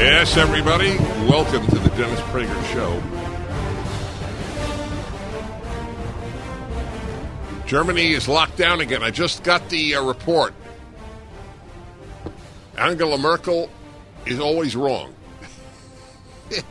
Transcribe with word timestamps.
Yes, 0.00 0.38
everybody, 0.38 0.96
welcome 1.28 1.66
to 1.66 1.78
the 1.78 1.90
Dennis 1.90 2.18
Prager 2.30 2.72
Show. 2.72 3.02
Germany 7.66 8.12
is 8.12 8.26
locked 8.26 8.56
down 8.56 8.80
again. 8.80 9.02
I 9.02 9.10
just 9.10 9.42
got 9.42 9.68
the 9.68 9.96
uh, 9.96 10.02
report. 10.02 10.54
Angela 12.78 13.18
Merkel 13.18 13.68
is 14.24 14.40
always 14.40 14.74
wrong. 14.74 15.14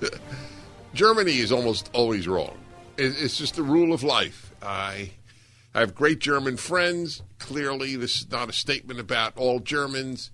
Germany 0.94 1.38
is 1.38 1.50
almost 1.50 1.90
always 1.92 2.28
wrong. 2.28 2.56
It, 2.96 3.20
it's 3.20 3.36
just 3.36 3.56
the 3.56 3.64
rule 3.64 3.92
of 3.92 4.04
life. 4.04 4.54
I, 4.62 5.10
I 5.74 5.80
have 5.80 5.96
great 5.96 6.20
German 6.20 6.56
friends. 6.56 7.24
Clearly, 7.40 7.96
this 7.96 8.20
is 8.20 8.30
not 8.30 8.48
a 8.48 8.52
statement 8.52 9.00
about 9.00 9.36
all 9.36 9.58
Germans. 9.58 10.30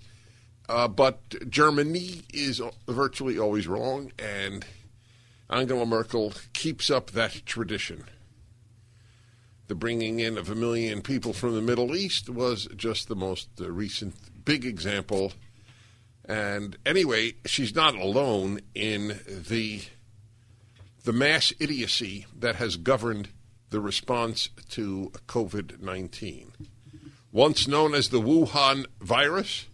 Uh, 0.68 0.88
but 0.88 1.50
Germany 1.50 2.22
is 2.32 2.60
virtually 2.88 3.38
always 3.38 3.66
wrong, 3.66 4.12
and 4.18 4.64
Angela 5.50 5.84
Merkel 5.84 6.32
keeps 6.52 6.90
up 6.90 7.10
that 7.10 7.44
tradition. 7.44 8.04
The 9.66 9.74
bringing 9.74 10.20
in 10.20 10.38
of 10.38 10.50
a 10.50 10.54
million 10.54 11.02
people 11.02 11.32
from 11.32 11.54
the 11.54 11.62
Middle 11.62 11.94
East 11.94 12.28
was 12.28 12.68
just 12.76 13.08
the 13.08 13.16
most 13.16 13.48
uh, 13.60 13.70
recent 13.70 14.14
big 14.44 14.64
example. 14.64 15.32
And 16.24 16.76
anyway, 16.86 17.34
she's 17.46 17.74
not 17.74 17.94
alone 17.94 18.60
in 18.74 19.20
the 19.26 19.82
the 21.04 21.12
mass 21.12 21.52
idiocy 21.58 22.26
that 22.38 22.56
has 22.56 22.76
governed 22.76 23.28
the 23.70 23.80
response 23.80 24.50
to 24.70 25.10
COVID 25.26 25.80
19. 25.80 26.52
Once 27.32 27.66
known 27.66 27.94
as 27.94 28.10
the 28.10 28.20
Wuhan 28.20 28.86
virus, 29.00 29.66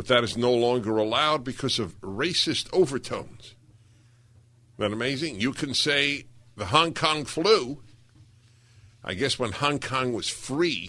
but 0.00 0.06
that 0.06 0.24
is 0.24 0.34
no 0.34 0.50
longer 0.50 0.96
allowed 0.96 1.44
because 1.44 1.78
of 1.78 2.00
racist 2.00 2.72
overtones. 2.72 3.54
Isn't 4.78 4.78
that 4.78 4.92
amazing? 4.92 5.38
You 5.38 5.52
can 5.52 5.74
say 5.74 6.24
the 6.56 6.64
Hong 6.64 6.94
Kong 6.94 7.26
flu. 7.26 7.82
I 9.04 9.12
guess 9.12 9.38
when 9.38 9.52
Hong 9.52 9.78
Kong 9.78 10.14
was 10.14 10.26
free, 10.26 10.88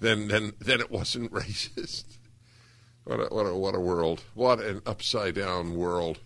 then 0.00 0.28
then 0.28 0.52
then 0.60 0.80
it 0.82 0.90
wasn't 0.90 1.32
racist. 1.32 2.18
What 3.04 3.20
a, 3.20 3.34
what 3.34 3.46
a, 3.46 3.56
what 3.56 3.74
a 3.74 3.80
world. 3.80 4.22
What 4.34 4.60
an 4.60 4.82
upside 4.84 5.36
down 5.36 5.74
world. 5.74 6.18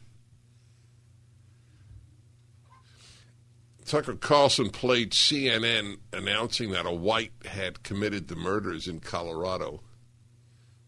Tucker 3.86 4.16
Carlson 4.16 4.70
played 4.70 5.12
CNN 5.12 5.98
announcing 6.12 6.72
that 6.72 6.86
a 6.86 6.92
white 6.92 7.34
had 7.44 7.84
committed 7.84 8.26
the 8.26 8.34
murders 8.34 8.88
in 8.88 8.98
Colorado. 8.98 9.80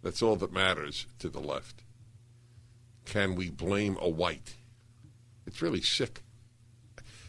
That's 0.04 0.20
all 0.20 0.36
that 0.36 0.52
matters 0.52 1.06
to 1.20 1.30
the 1.30 1.40
left. 1.40 1.82
Can 3.06 3.34
we 3.34 3.48
blame 3.48 3.96
a 4.02 4.08
white? 4.08 4.54
It's 5.46 5.62
really 5.62 5.80
sick. 5.80 6.22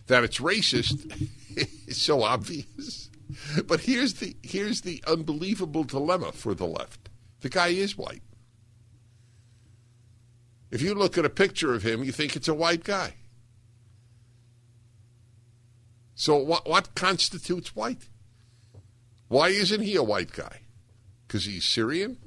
That 0.08 0.26
it's 0.26 0.40
racist 0.40 1.30
is 1.88 2.02
so 2.02 2.22
obvious. 2.22 3.10
But 3.66 3.80
here's 3.80 4.16
the 4.16 4.36
here's 4.44 4.82
the 4.82 5.02
unbelievable 5.08 5.86
dilemma 5.86 6.34
for 6.34 6.54
the 6.54 6.68
left. 6.68 7.10
The 7.40 7.50
guy 7.50 7.70
is 7.70 7.98
white. 7.98 8.22
If 10.70 10.82
you 10.82 10.94
look 10.94 11.18
at 11.18 11.26
a 11.26 11.30
picture 11.30 11.74
of 11.74 11.84
him, 11.84 12.04
you 12.04 12.12
think 12.12 12.36
it's 12.36 12.50
a 12.50 12.54
white 12.54 12.84
guy. 12.84 13.14
So 16.14 16.36
what 16.36 16.68
what 16.70 16.94
constitutes 16.94 17.74
white? 17.74 18.10
Why 19.30 19.48
isn't 19.48 19.82
he 19.82 19.96
a 19.96 20.04
white 20.04 20.34
guy? 20.34 20.60
Because 21.26 21.46
he's 21.46 21.64
Syrian? 21.64 22.18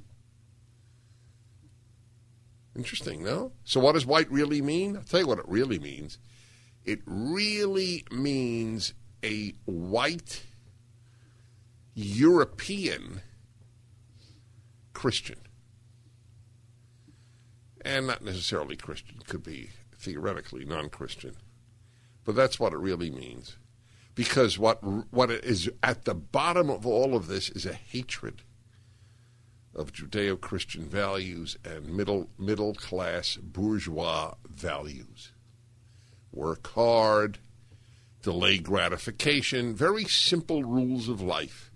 Interesting, 2.79 3.25
no? 3.25 3.51
So, 3.65 3.81
what 3.81 3.95
does 3.95 4.07
white 4.07 4.31
really 4.31 4.63
mean? 4.63 4.97
I'll 4.97 5.03
tell 5.03 5.19
you 5.19 5.27
what 5.27 5.41
it 5.41 5.49
really 5.49 5.81
means. 5.81 6.17
It 6.85 7.01
really 7.05 8.05
means 8.13 8.95
a 9.25 9.53
white 9.65 10.45
European 11.95 13.23
Christian. 14.93 15.41
And 17.85 18.07
not 18.07 18.23
necessarily 18.23 18.77
Christian, 18.77 19.17
could 19.27 19.43
be 19.43 19.71
theoretically 19.99 20.65
non 20.65 20.89
Christian. 20.89 21.35
But 22.25 22.37
that's 22.37 22.61
what 22.61 22.73
it 22.73 22.79
really 22.79 23.11
means. 23.11 23.57
Because 24.15 24.57
what, 24.57 24.79
what 25.13 25.33
is 25.33 25.69
at 25.83 26.05
the 26.05 26.15
bottom 26.15 26.71
of 26.71 26.87
all 26.87 27.17
of 27.17 27.27
this 27.27 27.51
is 27.51 27.67
a 27.67 27.75
hatred 27.75 28.43
of 29.79 29.93
Judeo 29.93 30.39
Christian 30.39 30.89
values 30.89 31.57
and 31.65 31.87
middle 31.87 32.29
middle 32.37 32.75
class 32.75 33.37
bourgeois 33.37 34.35
values. 34.45 35.33
Work 36.33 36.67
hard, 36.69 37.39
delay 38.23 38.59
gratification, 38.59 39.75
very 39.75 40.05
simple 40.05 40.65
rules 40.65 41.09
of 41.09 41.23
life. 41.23 41.71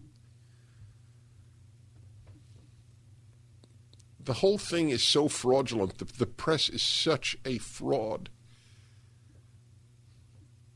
The 4.24 4.34
whole 4.34 4.58
thing 4.58 4.90
is 4.90 5.02
so 5.02 5.28
fraudulent. 5.28 5.98
The, 5.98 6.04
the 6.04 6.26
press 6.26 6.68
is 6.68 6.82
such 6.82 7.36
a 7.44 7.58
fraud. 7.58 8.28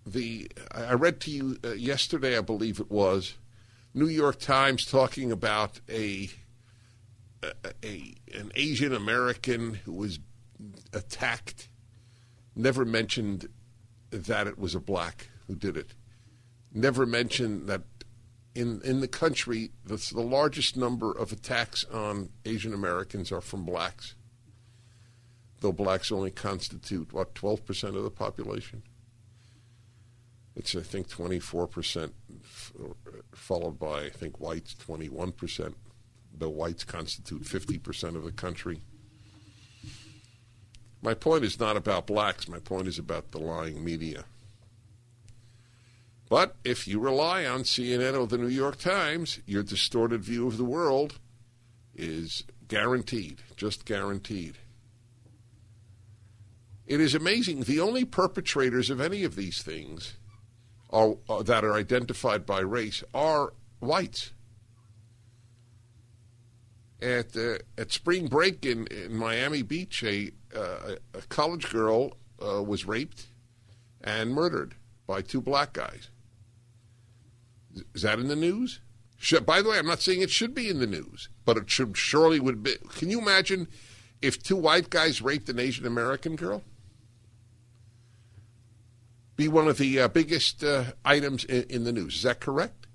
The 0.04 0.50
I 0.72 0.94
read 0.94 1.20
to 1.22 1.30
you 1.30 1.58
uh, 1.64 1.72
yesterday, 1.72 2.38
I 2.38 2.40
believe 2.40 2.78
it 2.78 2.90
was, 2.90 3.34
New 3.92 4.06
York 4.08 4.38
Times 4.38 4.86
talking 4.86 5.32
about 5.32 5.80
a 5.88 6.30
a, 7.42 8.14
an 8.34 8.52
Asian 8.54 8.94
American 8.94 9.74
who 9.74 9.92
was 9.92 10.18
attacked 10.92 11.68
never 12.54 12.84
mentioned 12.84 13.48
that 14.10 14.46
it 14.46 14.58
was 14.58 14.74
a 14.74 14.80
black 14.80 15.28
who 15.46 15.54
did 15.54 15.76
it. 15.76 15.94
Never 16.72 17.06
mentioned 17.06 17.68
that 17.68 17.82
in 18.54 18.80
in 18.82 19.00
the 19.00 19.08
country 19.08 19.70
the, 19.84 19.96
the 20.14 20.22
largest 20.22 20.76
number 20.76 21.12
of 21.12 21.32
attacks 21.32 21.84
on 21.84 22.30
Asian 22.44 22.72
Americans 22.72 23.30
are 23.30 23.40
from 23.40 23.64
blacks. 23.64 24.14
Though 25.60 25.72
blacks 25.72 26.12
only 26.12 26.30
constitute 26.30 27.12
what 27.12 27.34
twelve 27.34 27.64
percent 27.64 27.96
of 27.96 28.04
the 28.04 28.10
population. 28.10 28.82
It's 30.54 30.74
I 30.74 30.80
think 30.80 31.08
twenty 31.08 31.38
four 31.38 31.66
percent, 31.66 32.14
uh, 32.82 32.92
followed 33.34 33.78
by 33.78 34.04
I 34.04 34.10
think 34.10 34.40
whites 34.40 34.74
twenty 34.74 35.08
one 35.08 35.32
percent 35.32 35.76
the 36.38 36.50
whites 36.50 36.84
constitute 36.84 37.42
50% 37.42 38.16
of 38.16 38.24
the 38.24 38.32
country. 38.32 38.82
My 41.02 41.14
point 41.14 41.44
is 41.44 41.60
not 41.60 41.76
about 41.76 42.06
blacks. 42.06 42.48
My 42.48 42.58
point 42.58 42.88
is 42.88 42.98
about 42.98 43.30
the 43.30 43.38
lying 43.38 43.84
media. 43.84 44.24
But 46.28 46.56
if 46.64 46.88
you 46.88 46.98
rely 46.98 47.44
on 47.44 47.62
CNN 47.62 48.18
or 48.18 48.26
the 48.26 48.38
New 48.38 48.48
York 48.48 48.78
Times, 48.78 49.40
your 49.46 49.62
distorted 49.62 50.22
view 50.24 50.48
of 50.48 50.56
the 50.56 50.64
world 50.64 51.18
is 51.94 52.44
guaranteed, 52.66 53.42
just 53.56 53.84
guaranteed. 53.84 54.56
It 56.86 57.00
is 57.00 57.14
amazing. 57.14 57.62
The 57.62 57.80
only 57.80 58.04
perpetrators 58.04 58.90
of 58.90 59.00
any 59.00 59.24
of 59.24 59.36
these 59.36 59.62
things 59.62 60.14
are, 60.90 61.16
uh, 61.28 61.42
that 61.42 61.64
are 61.64 61.74
identified 61.74 62.46
by 62.46 62.60
race 62.60 63.02
are 63.14 63.52
whites 63.80 64.32
at 67.00 67.36
uh, 67.36 67.58
at 67.76 67.92
spring 67.92 68.26
break 68.26 68.64
in, 68.64 68.86
in 68.86 69.14
Miami 69.14 69.62
Beach, 69.62 70.02
a, 70.02 70.30
uh, 70.54 70.96
a 71.14 71.22
college 71.28 71.70
girl 71.70 72.16
uh, 72.44 72.62
was 72.62 72.86
raped 72.86 73.26
and 74.02 74.32
murdered 74.32 74.74
by 75.06 75.22
two 75.22 75.40
black 75.40 75.72
guys. 75.72 76.08
Is 77.94 78.02
that 78.02 78.18
in 78.18 78.28
the 78.28 78.36
news? 78.36 78.80
Should, 79.18 79.46
by 79.46 79.62
the 79.62 79.70
way, 79.70 79.78
I'm 79.78 79.86
not 79.86 80.02
saying 80.02 80.20
it 80.20 80.30
should 80.30 80.54
be 80.54 80.68
in 80.68 80.78
the 80.78 80.86
news, 80.86 81.28
but 81.44 81.56
it 81.56 81.70
should 81.70 81.96
surely 81.96 82.38
would 82.38 82.62
be. 82.62 82.76
Can 82.96 83.10
you 83.10 83.18
imagine 83.18 83.68
if 84.22 84.42
two 84.42 84.56
white 84.56 84.90
guys 84.90 85.22
raped 85.22 85.48
an 85.48 85.58
Asian 85.58 85.86
American 85.86 86.36
girl? 86.36 86.62
Be 89.36 89.48
one 89.48 89.68
of 89.68 89.78
the 89.78 90.00
uh, 90.00 90.08
biggest 90.08 90.64
uh, 90.64 90.84
items 91.04 91.44
in, 91.44 91.64
in 91.64 91.84
the 91.84 91.92
news. 91.92 92.16
Is 92.16 92.22
that 92.22 92.40
correct? 92.40 92.85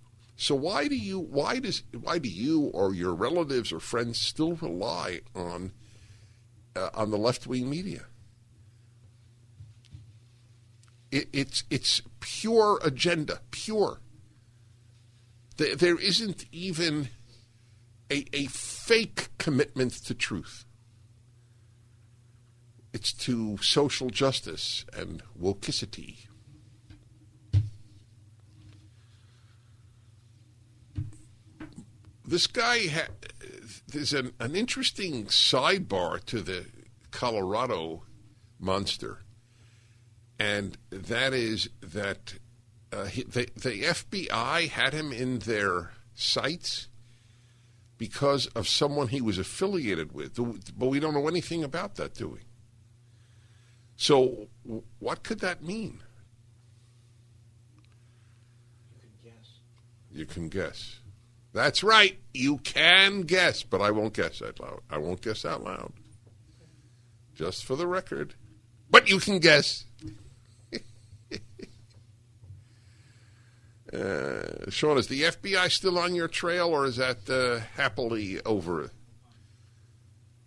So 0.41 0.55
why 0.55 0.87
do 0.87 0.95
you 0.95 1.19
why 1.19 1.59
does 1.59 1.83
why 1.93 2.17
do 2.17 2.27
you 2.27 2.71
or 2.73 2.95
your 2.95 3.13
relatives 3.13 3.71
or 3.71 3.79
friends 3.79 4.19
still 4.19 4.55
rely 4.55 5.21
on 5.35 5.71
uh, 6.75 6.89
on 6.95 7.11
the 7.11 7.17
left 7.19 7.45
wing 7.45 7.69
media? 7.69 8.05
It, 11.11 11.29
it's 11.31 11.63
it's 11.69 12.01
pure 12.21 12.79
agenda, 12.83 13.41
pure. 13.51 13.99
There, 15.57 15.75
there 15.75 15.99
isn't 15.99 16.45
even 16.51 17.09
a, 18.09 18.25
a 18.33 18.47
fake 18.47 19.27
commitment 19.37 19.93
to 20.05 20.15
truth. 20.15 20.65
It's 22.93 23.13
to 23.13 23.57
social 23.57 24.09
justice 24.09 24.85
and 24.91 25.21
wokeicity. 25.39 26.30
This 32.31 32.47
guy, 32.47 32.87
ha- 32.87 33.11
there's 33.89 34.13
an, 34.13 34.31
an 34.39 34.55
interesting 34.55 35.25
sidebar 35.25 36.23
to 36.27 36.39
the 36.39 36.65
Colorado 37.11 38.03
monster, 38.57 39.17
and 40.39 40.77
that 40.91 41.33
is 41.33 41.67
that 41.81 42.35
uh, 42.93 43.03
he, 43.03 43.23
the, 43.23 43.49
the 43.57 43.81
FBI 43.83 44.69
had 44.69 44.93
him 44.93 45.11
in 45.11 45.39
their 45.39 45.91
sights 46.13 46.87
because 47.97 48.47
of 48.47 48.65
someone 48.65 49.09
he 49.09 49.19
was 49.19 49.37
affiliated 49.37 50.13
with. 50.13 50.37
But 50.79 50.87
we 50.87 51.01
don't 51.01 51.13
know 51.13 51.27
anything 51.27 51.65
about 51.65 51.95
that, 51.95 52.13
do 52.13 52.29
we? 52.29 52.39
So, 53.97 54.47
what 54.99 55.23
could 55.23 55.41
that 55.41 55.65
mean? 55.65 56.01
You 58.93 59.01
can 59.01 59.11
guess. 59.21 59.49
You 60.13 60.25
can 60.25 60.47
guess. 60.47 61.00
That's 61.53 61.83
right. 61.83 62.17
You 62.33 62.57
can 62.59 63.21
guess, 63.21 63.63
but 63.63 63.81
I 63.81 63.91
won't 63.91 64.13
guess 64.13 64.41
out 64.41 64.59
loud. 64.59 64.81
I 64.89 64.97
won't 64.97 65.21
guess 65.21 65.45
out 65.45 65.63
loud. 65.63 65.93
Just 67.35 67.65
for 67.65 67.75
the 67.75 67.87
record. 67.87 68.35
But 68.89 69.09
you 69.09 69.19
can 69.19 69.39
guess. 69.39 69.85
uh, 73.93 74.69
Sean, 74.69 74.97
is 74.97 75.07
the 75.07 75.23
FBI 75.23 75.71
still 75.71 75.99
on 75.99 76.15
your 76.15 76.27
trail, 76.27 76.69
or 76.69 76.85
is 76.85 76.97
that 76.97 77.29
uh, 77.29 77.59
happily 77.75 78.39
over? 78.45 78.91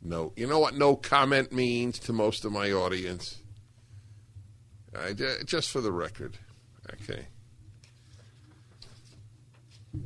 No. 0.02 0.32
You 0.36 0.46
know 0.46 0.58
what 0.58 0.74
no 0.74 0.96
comment 0.96 1.52
means 1.52 1.98
to 2.00 2.12
most 2.12 2.44
of 2.44 2.52
my 2.52 2.70
audience? 2.70 3.38
I, 4.96 5.12
just 5.44 5.70
for 5.70 5.80
the 5.80 5.92
record. 5.92 6.38
Okay. 6.92 7.26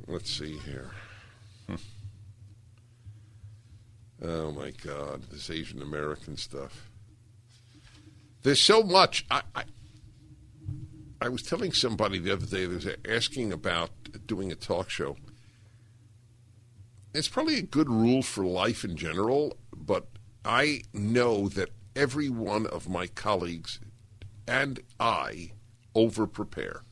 Let's 0.07 0.31
see 0.31 0.59
here. 0.59 0.91
Oh 4.21 4.51
my 4.51 4.73
God, 4.83 5.23
this 5.31 5.49
Asian 5.49 5.81
American 5.81 6.37
stuff. 6.37 6.91
There's 8.43 8.61
so 8.61 8.83
much. 8.83 9.25
I, 9.31 9.43
I, 9.55 9.65
I 11.21 11.29
was 11.29 11.43
telling 11.43 11.73
somebody 11.73 12.19
the 12.19 12.33
other 12.33 12.47
day. 12.47 12.67
They 12.67 12.75
was 12.75 12.89
asking 13.09 13.53
about 13.53 13.91
doing 14.27 14.51
a 14.51 14.57
talk 14.57 14.91
show. 14.91 15.17
It's 17.15 17.29
probably 17.29 17.59
a 17.59 17.63
good 17.63 17.89
rule 17.89 18.23
for 18.23 18.45
life 18.45 18.85
in 18.85 18.97
general, 18.97 19.57
but 19.75 20.07
I 20.45 20.83
know 20.93 21.49
that 21.51 21.71
every 21.95 22.29
one 22.29 22.67
of 22.67 22.89
my 22.89 23.07
colleagues 23.07 23.81
and 24.47 24.81
I 24.99 25.53
over 25.95 26.27
prepare. 26.27 26.83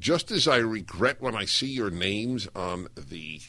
Just 0.00 0.30
as 0.30 0.48
I 0.48 0.56
regret 0.56 1.20
when 1.20 1.36
I 1.36 1.44
see 1.44 1.68
your 1.68 1.90
names 1.90 2.48
on 2.56 2.88
the 2.96 3.40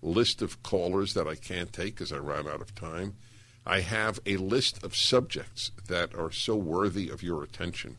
list 0.00 0.40
of 0.40 0.62
callers 0.62 1.12
that 1.12 1.28
I 1.28 1.34
can't 1.34 1.72
take 1.72 1.94
because 1.94 2.10
I 2.10 2.16
ran 2.16 2.48
out 2.48 2.62
of 2.62 2.74
time, 2.74 3.16
I 3.66 3.80
have 3.80 4.18
a 4.24 4.38
list 4.38 4.82
of 4.82 4.96
subjects 4.96 5.70
that 5.88 6.14
are 6.14 6.32
so 6.32 6.56
worthy 6.56 7.10
of 7.10 7.22
your 7.22 7.42
attention. 7.42 7.98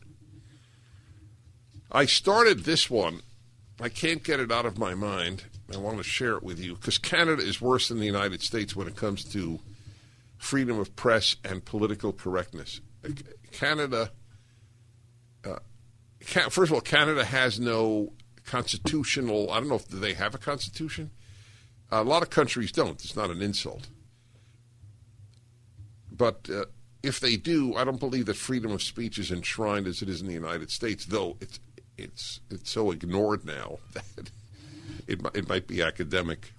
I 1.92 2.06
started 2.06 2.64
this 2.64 2.90
one. 2.90 3.22
I 3.80 3.88
can't 3.88 4.24
get 4.24 4.40
it 4.40 4.50
out 4.50 4.66
of 4.66 4.76
my 4.76 4.94
mind. 4.94 5.44
I 5.72 5.76
want 5.78 5.98
to 5.98 6.02
share 6.02 6.36
it 6.36 6.42
with 6.42 6.58
you 6.58 6.74
because 6.74 6.98
Canada 6.98 7.42
is 7.42 7.60
worse 7.60 7.88
than 7.88 8.00
the 8.00 8.04
United 8.04 8.42
States 8.42 8.74
when 8.74 8.88
it 8.88 8.96
comes 8.96 9.24
to 9.32 9.60
freedom 10.36 10.78
of 10.78 10.96
press 10.96 11.36
and 11.44 11.64
political 11.64 12.12
correctness. 12.12 12.80
Canada, 13.52 14.10
uh, 15.44 15.60
first 16.24 16.70
of 16.70 16.72
all, 16.72 16.80
Canada 16.80 17.24
has 17.24 17.60
no 17.60 18.12
constitutional. 18.44 19.50
I 19.50 19.60
don't 19.60 19.68
know 19.68 19.76
if 19.76 19.88
they 19.88 20.14
have 20.14 20.34
a 20.34 20.38
constitution. 20.38 21.10
A 21.90 22.02
lot 22.02 22.22
of 22.22 22.30
countries 22.30 22.72
don't. 22.72 23.02
It's 23.04 23.16
not 23.16 23.30
an 23.30 23.42
insult. 23.42 23.88
But 26.10 26.48
uh, 26.52 26.64
if 27.02 27.20
they 27.20 27.36
do, 27.36 27.74
I 27.74 27.84
don't 27.84 28.00
believe 28.00 28.26
that 28.26 28.36
freedom 28.36 28.72
of 28.72 28.82
speech 28.82 29.18
is 29.18 29.30
enshrined 29.30 29.86
as 29.86 30.02
it 30.02 30.08
is 30.08 30.20
in 30.20 30.26
the 30.26 30.32
United 30.32 30.70
States. 30.70 31.04
Though 31.06 31.36
it's 31.40 31.60
it's 31.96 32.40
it's 32.50 32.70
so 32.70 32.90
ignored 32.90 33.44
now 33.44 33.78
that 33.92 34.30
it 35.06 35.20
it 35.34 35.48
might 35.48 35.66
be 35.66 35.82
academic. 35.82 36.52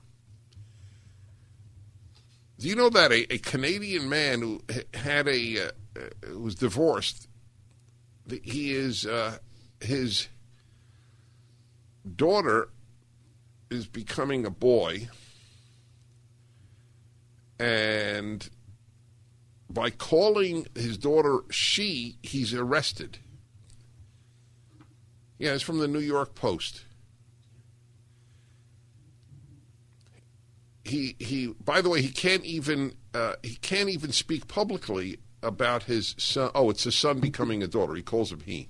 Do 2.58 2.70
you 2.70 2.76
know 2.76 2.90
that 2.90 3.12
a, 3.12 3.34
a 3.34 3.38
Canadian 3.38 4.08
man 4.08 4.42
who 4.42 4.62
had 4.94 5.28
a 5.28 5.68
uh, 5.68 6.38
was 6.38 6.56
divorced? 6.56 7.28
He 8.44 8.74
is 8.74 9.06
uh, 9.06 9.38
his 9.86 10.28
daughter 12.16 12.70
is 13.70 13.88
becoming 13.88 14.46
a 14.46 14.50
boy, 14.50 15.10
and 17.60 18.50
by 19.70 19.90
calling 19.90 20.68
his 20.76 20.98
daughter 20.98 21.40
she, 21.50 22.18
he's 22.22 22.54
arrested. 22.54 23.20
Yeah, 25.38 25.54
it's 25.54 25.64
from 25.64 25.80
the 25.80 25.88
New 25.88 26.00
York 26.00 26.36
Post. 26.36 26.86
he 30.86 31.16
he. 31.20 31.48
By 31.48 31.82
the 31.82 31.90
way, 31.90 32.02
he 32.02 32.10
can't 32.10 32.46
even 32.46 32.94
uh, 33.14 33.34
he 33.44 33.56
can't 33.56 33.90
even 33.90 34.12
speak 34.12 34.48
publicly 34.48 35.18
about 35.44 35.84
his 35.84 36.16
son. 36.18 36.52
Oh, 36.56 36.70
it's 36.70 36.84
his 36.84 36.96
son 36.96 37.20
becoming 37.20 37.62
a 37.62 37.68
daughter. 37.68 37.96
He 37.96 38.04
calls 38.04 38.32
him 38.32 38.42
he. 38.42 38.70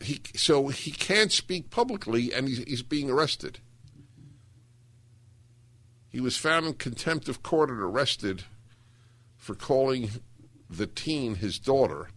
He 0.00 0.20
so 0.34 0.68
he 0.68 0.90
can't 0.90 1.32
speak 1.32 1.70
publicly, 1.70 2.32
and 2.32 2.48
he's, 2.48 2.58
he's 2.58 2.82
being 2.82 3.10
arrested. 3.10 3.58
He 6.08 6.20
was 6.20 6.36
found 6.36 6.66
in 6.66 6.74
contempt 6.74 7.28
of 7.28 7.42
court 7.42 7.68
and 7.68 7.80
arrested 7.80 8.44
for 9.36 9.54
calling 9.54 10.10
the 10.70 10.86
teen 10.86 11.36
his 11.36 11.58
daughter 11.58 12.08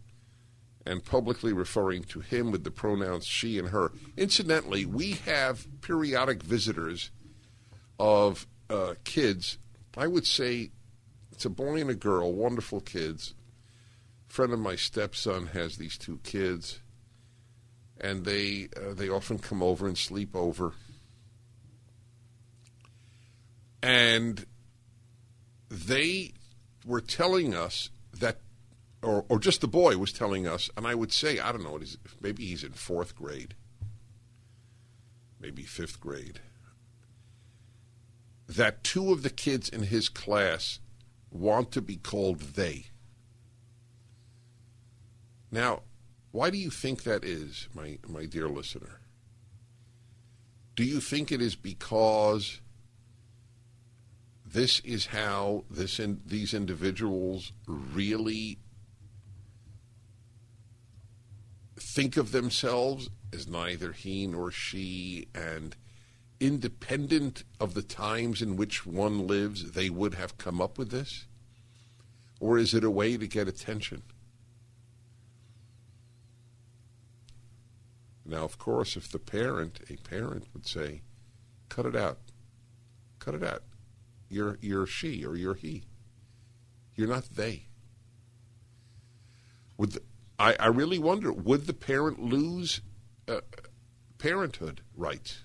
and 0.85 1.05
publicly 1.05 1.53
referring 1.53 2.03
to 2.03 2.19
him 2.19 2.51
with 2.51 2.63
the 2.63 2.71
pronouns 2.71 3.25
she 3.25 3.59
and 3.59 3.69
her. 3.69 3.91
Incidentally, 4.17 4.85
we 4.85 5.11
have 5.11 5.67
periodic 5.81 6.41
visitors 6.41 7.11
of 7.99 8.47
uh, 8.69 8.95
kids. 9.03 9.57
I 9.95 10.07
would 10.07 10.25
say 10.25 10.71
it's 11.31 11.45
a 11.45 11.49
boy 11.49 11.81
and 11.81 11.89
a 11.89 11.95
girl, 11.95 12.33
wonderful 12.33 12.81
kids. 12.81 13.33
A 14.29 14.33
friend 14.33 14.53
of 14.53 14.59
my 14.59 14.75
stepson 14.75 15.47
has 15.47 15.77
these 15.77 15.97
two 15.97 16.19
kids, 16.23 16.79
and 18.01 18.25
they 18.25 18.69
uh, 18.75 18.93
they 18.93 19.09
often 19.09 19.39
come 19.39 19.63
over 19.63 19.87
and 19.87 19.97
sleep 19.97 20.35
over. 20.35 20.73
And 23.83 24.45
they 25.69 26.33
were 26.85 27.01
telling 27.01 27.55
us 27.55 27.89
that, 28.19 28.39
or, 29.01 29.25
or 29.29 29.39
just 29.39 29.61
the 29.61 29.67
boy 29.67 29.97
was 29.97 30.11
telling 30.11 30.45
us, 30.45 30.69
and 30.77 30.85
I 30.85 30.93
would 30.93 31.11
say, 31.11 31.39
I 31.39 31.51
don't 31.51 31.63
know, 31.63 31.79
maybe 32.19 32.45
he's 32.45 32.63
in 32.63 32.73
fourth 32.73 33.15
grade, 33.15 33.55
maybe 35.39 35.63
fifth 35.63 35.99
grade 35.99 36.41
that 38.51 38.83
two 38.83 39.13
of 39.13 39.23
the 39.23 39.29
kids 39.29 39.69
in 39.69 39.83
his 39.83 40.09
class 40.09 40.79
want 41.29 41.71
to 41.71 41.81
be 41.81 41.95
called 41.95 42.41
they. 42.41 42.87
Now, 45.49 45.83
why 46.31 46.49
do 46.49 46.57
you 46.57 46.69
think 46.69 47.03
that 47.03 47.23
is, 47.23 47.67
my, 47.73 47.97
my 48.07 48.25
dear 48.25 48.47
listener? 48.47 49.01
Do 50.75 50.83
you 50.83 50.99
think 51.01 51.31
it 51.31 51.41
is 51.41 51.55
because 51.55 52.61
this 54.45 54.79
is 54.81 55.07
how 55.07 55.65
this 55.69 55.99
in, 55.99 56.21
these 56.25 56.53
individuals 56.53 57.51
really 57.67 58.59
think 61.77 62.17
of 62.17 62.31
themselves 62.31 63.09
as 63.33 63.47
neither 63.47 63.91
he 63.91 64.27
nor 64.27 64.51
she 64.51 65.27
and 65.33 65.75
independent 66.39 67.43
of 67.59 67.73
the 67.73 67.81
times 67.81 68.41
in 68.41 68.55
which 68.55 68.85
one 68.85 69.27
lives, 69.27 69.71
they 69.71 69.89
would 69.89 70.15
have 70.15 70.37
come 70.37 70.59
up 70.61 70.77
with 70.77 70.89
this? 70.89 71.25
Or 72.39 72.57
is 72.57 72.73
it 72.73 72.83
a 72.83 72.89
way 72.89 73.17
to 73.17 73.27
get 73.27 73.47
attention? 73.47 74.01
Now, 78.25 78.43
of 78.43 78.57
course, 78.57 78.95
if 78.95 79.11
the 79.11 79.19
parent, 79.19 79.79
a 79.89 79.97
parent, 79.97 80.47
would 80.53 80.67
say, 80.67 81.01
"Cut 81.69 81.85
it 81.85 81.95
out, 81.95 82.19
cut 83.19 83.35
it 83.35 83.43
out," 83.43 83.63
you're 84.29 84.57
you're 84.61 84.85
she 84.85 85.25
or 85.25 85.35
you're 85.35 85.55
he. 85.55 85.83
You're 86.95 87.07
not 87.07 87.35
they. 87.35 87.67
Would 89.77 89.93
the, 89.93 90.01
I, 90.37 90.55
I 90.59 90.67
really 90.67 90.99
wonder 90.99 91.31
would 91.31 91.65
the 91.67 91.73
parent 91.73 92.19
lose 92.21 92.81
uh, 93.27 93.41
parenthood 94.17 94.81
rights? 94.95 95.39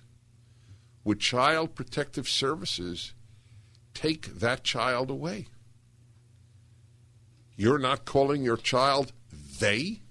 Would 1.04 1.20
Child 1.20 1.74
Protective 1.74 2.28
Services 2.28 3.14
take 3.94 4.26
that 4.40 4.64
child 4.64 5.10
away? 5.10 5.46
You're 7.56 7.78
not 7.78 8.04
calling 8.04 8.42
your 8.42 8.56
child 8.56 9.12
they? 9.32 10.02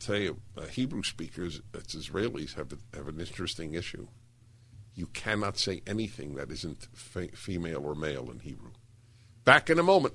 Tell 0.00 0.18
you, 0.18 0.38
uh, 0.56 0.66
Hebrew 0.66 1.02
speakers, 1.02 1.60
it's 1.74 1.94
Israelis, 1.94 2.54
have, 2.54 2.72
a, 2.72 2.96
have 2.96 3.08
an 3.08 3.20
interesting 3.20 3.74
issue. 3.74 4.08
You 4.94 5.06
cannot 5.06 5.56
say 5.56 5.82
anything 5.86 6.34
that 6.34 6.50
isn't 6.50 6.88
fe- 6.92 7.28
female 7.28 7.84
or 7.84 7.94
male 7.94 8.30
in 8.30 8.40
Hebrew. 8.40 8.72
Back 9.44 9.70
in 9.70 9.78
a 9.78 9.82
moment. 9.82 10.14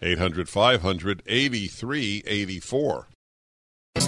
800 0.00 0.48
500 0.48 1.22
8384. 1.26 3.08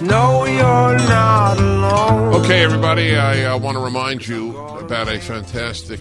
No, 0.01 0.45
you're 0.45 0.97
not 0.97 1.59
alone. 1.59 2.33
Okay, 2.41 2.63
everybody, 2.63 3.15
I 3.15 3.43
uh, 3.43 3.57
want 3.57 3.75
to 3.75 3.83
remind 3.83 4.25
you 4.25 4.57
about 4.57 5.09
a 5.09 5.19
fantastic, 5.19 5.99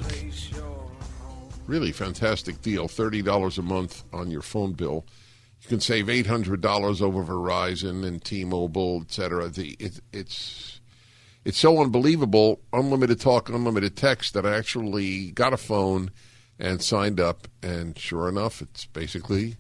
really 1.66 1.92
fantastic 1.92 2.62
deal 2.62 2.88
$30 2.88 3.58
a 3.58 3.62
month 3.62 4.04
on 4.12 4.30
your 4.30 4.42
phone 4.42 4.72
bill. 4.72 5.04
You 5.60 5.68
can 5.68 5.80
save 5.80 6.06
$800 6.06 7.02
over 7.02 7.24
Verizon 7.24 8.06
and 8.06 8.24
T 8.24 8.44
Mobile, 8.44 9.02
et 9.02 9.12
cetera. 9.12 9.48
The, 9.48 9.76
it, 9.78 10.00
it's, 10.12 10.80
it's 11.44 11.58
so 11.58 11.82
unbelievable 11.82 12.60
unlimited 12.72 13.20
talk, 13.20 13.48
unlimited 13.48 13.96
text 13.96 14.34
that 14.34 14.46
I 14.46 14.56
actually 14.56 15.32
got 15.32 15.52
a 15.52 15.58
phone 15.58 16.12
and 16.58 16.80
signed 16.80 17.20
up. 17.20 17.48
And 17.62 17.98
sure 17.98 18.28
enough, 18.28 18.62
it's 18.62 18.86
basically 18.86 19.56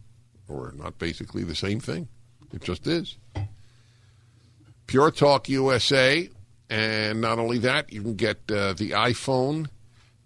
or 0.50 0.72
not 0.76 0.98
basically 0.98 1.44
the 1.44 1.54
same 1.54 1.80
thing. 1.80 2.08
It 2.52 2.62
just 2.62 2.86
is. 2.86 3.16
Pure 4.86 5.12
Talk 5.12 5.48
USA, 5.48 6.28
and 6.68 7.20
not 7.20 7.38
only 7.38 7.58
that, 7.58 7.92
you 7.92 8.02
can 8.02 8.16
get 8.16 8.38
uh, 8.50 8.72
the 8.72 8.90
iPhone 8.90 9.68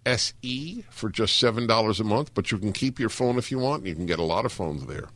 SE 0.06 0.84
for 0.90 1.10
just 1.10 1.36
seven 1.36 1.66
dollars 1.66 2.00
a 2.00 2.04
month. 2.04 2.32
But 2.34 2.50
you 2.50 2.58
can 2.58 2.72
keep 2.72 2.98
your 2.98 3.10
phone 3.10 3.36
if 3.36 3.50
you 3.50 3.58
want. 3.58 3.84
You 3.84 3.94
can 3.94 4.06
get 4.06 4.18
a 4.18 4.24
lot 4.24 4.46
of 4.46 4.52
phones 4.52 4.86
there, 4.86 5.08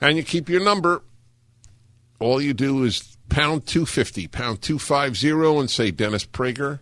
and 0.00 0.16
you 0.16 0.24
keep 0.24 0.48
your 0.48 0.64
number. 0.64 1.02
All 2.18 2.42
you 2.42 2.52
do 2.52 2.82
is 2.84 3.16
pound 3.28 3.66
two 3.66 3.86
fifty, 3.86 4.26
pound 4.26 4.62
two 4.62 4.78
five 4.78 5.16
zero, 5.16 5.60
and 5.60 5.70
say 5.70 5.90
Dennis 5.92 6.26
Prager. 6.26 6.80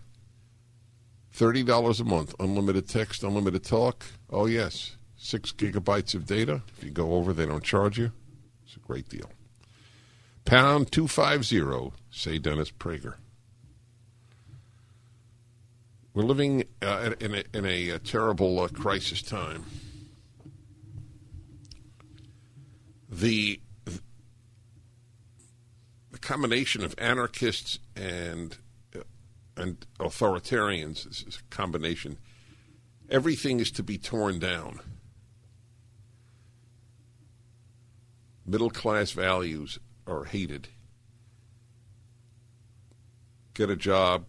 Thirty 1.32 1.62
dollars 1.62 2.00
a 2.00 2.04
month, 2.04 2.34
unlimited 2.40 2.88
text, 2.88 3.22
unlimited 3.22 3.62
talk. 3.62 4.06
Oh 4.30 4.46
yes 4.46 4.96
six 5.28 5.52
gigabytes 5.52 6.14
of 6.14 6.24
data. 6.24 6.62
If 6.76 6.82
you 6.82 6.90
go 6.90 7.12
over, 7.12 7.34
they 7.34 7.44
don't 7.44 7.62
charge 7.62 7.98
you. 7.98 8.12
It's 8.64 8.76
a 8.76 8.80
great 8.80 9.10
deal. 9.10 9.30
Pound 10.46 10.90
250, 10.90 11.92
say 12.10 12.38
Dennis 12.38 12.70
Prager. 12.70 13.16
We're 16.14 16.22
living 16.22 16.64
uh, 16.80 17.10
in 17.20 17.34
a, 17.34 17.44
in 17.52 17.66
a, 17.66 17.90
a 17.90 17.94
uh, 17.96 17.98
terrible 18.02 18.58
uh, 18.58 18.68
crisis 18.68 19.20
time. 19.20 19.66
The, 23.10 23.60
the 26.10 26.18
combination 26.18 26.82
of 26.82 26.94
anarchists 26.96 27.78
and 27.94 28.56
uh, 28.96 29.00
and 29.56 29.84
authoritarians 30.00 31.06
is 31.06 31.38
a 31.38 31.54
combination. 31.54 32.16
Everything 33.10 33.60
is 33.60 33.70
to 33.72 33.82
be 33.82 33.98
torn 33.98 34.38
down. 34.38 34.80
Middle 38.48 38.70
class 38.70 39.10
values 39.10 39.78
are 40.06 40.24
hated. 40.24 40.68
Get 43.52 43.68
a 43.68 43.76
job, 43.76 44.24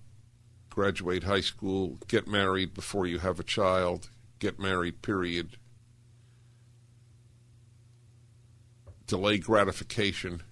graduate 0.70 1.24
high 1.24 1.40
school, 1.40 2.00
get 2.10 2.28
married 2.28 2.74
before 2.74 3.08
you 3.08 3.20
have 3.20 3.40
a 3.40 3.46
child, 3.46 4.10
get 4.40 4.60
married, 4.60 5.02
period. 5.02 5.56
Delay 9.08 9.38
gratification. 9.38 10.44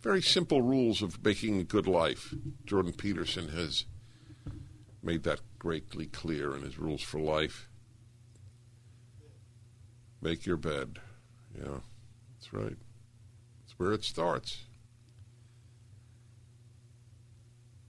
Very 0.00 0.22
simple 0.22 0.62
rules 0.62 1.02
of 1.02 1.22
making 1.22 1.60
a 1.60 1.64
good 1.64 1.86
life. 1.86 2.32
Jordan 2.64 2.94
Peterson 2.94 3.48
has 3.48 3.84
made 5.02 5.24
that 5.24 5.40
greatly 5.58 6.06
clear 6.06 6.56
in 6.56 6.62
his 6.62 6.78
rules 6.78 7.02
for 7.02 7.20
life. 7.20 7.68
Make 10.22 10.46
your 10.46 10.56
bed. 10.56 10.98
Yeah. 11.54 11.80
Right. 12.52 12.76
That's 13.60 13.78
where 13.78 13.92
it 13.92 14.04
starts. 14.04 14.60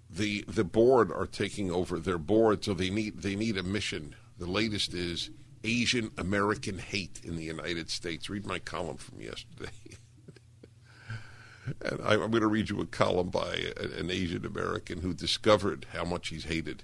The 0.10 0.46
the 0.48 0.63
board 0.63 1.12
are 1.12 1.25
taking 1.25 1.72
over 1.72 2.00
their 2.00 2.17
board, 2.17 2.63
so 2.63 2.74
they 2.74 2.89
need 2.89 3.22
they 3.22 3.36
need 3.36 3.58
a 3.58 3.63
mission. 3.63 4.15
The 4.38 4.46
latest 4.46 4.93
is 4.93 5.32
Asian 5.63 6.12
American 6.17 6.77
hate 6.77 7.20
in 7.24 7.36
the 7.36 7.43
United 7.43 7.89
States. 7.89 8.29
Read 8.29 8.46
my 8.46 8.60
column 8.60 8.98
from 8.98 9.22
yesterday. 9.22 9.72
and 11.82 12.01
I, 12.03 12.13
am 12.13 12.32
going 12.32 12.41
to 12.41 12.48
read 12.48 12.70
you 12.70 12.82
a 12.82 12.86
column 12.86 13.29
by 13.29 13.74
an 13.98 14.12
Asian 14.12 14.46
American 14.46 15.01
who 15.01 15.13
discovered 15.13 15.88
how 15.93 16.03
much 16.03 16.29
he's 16.29 16.46
hated. 16.46 16.84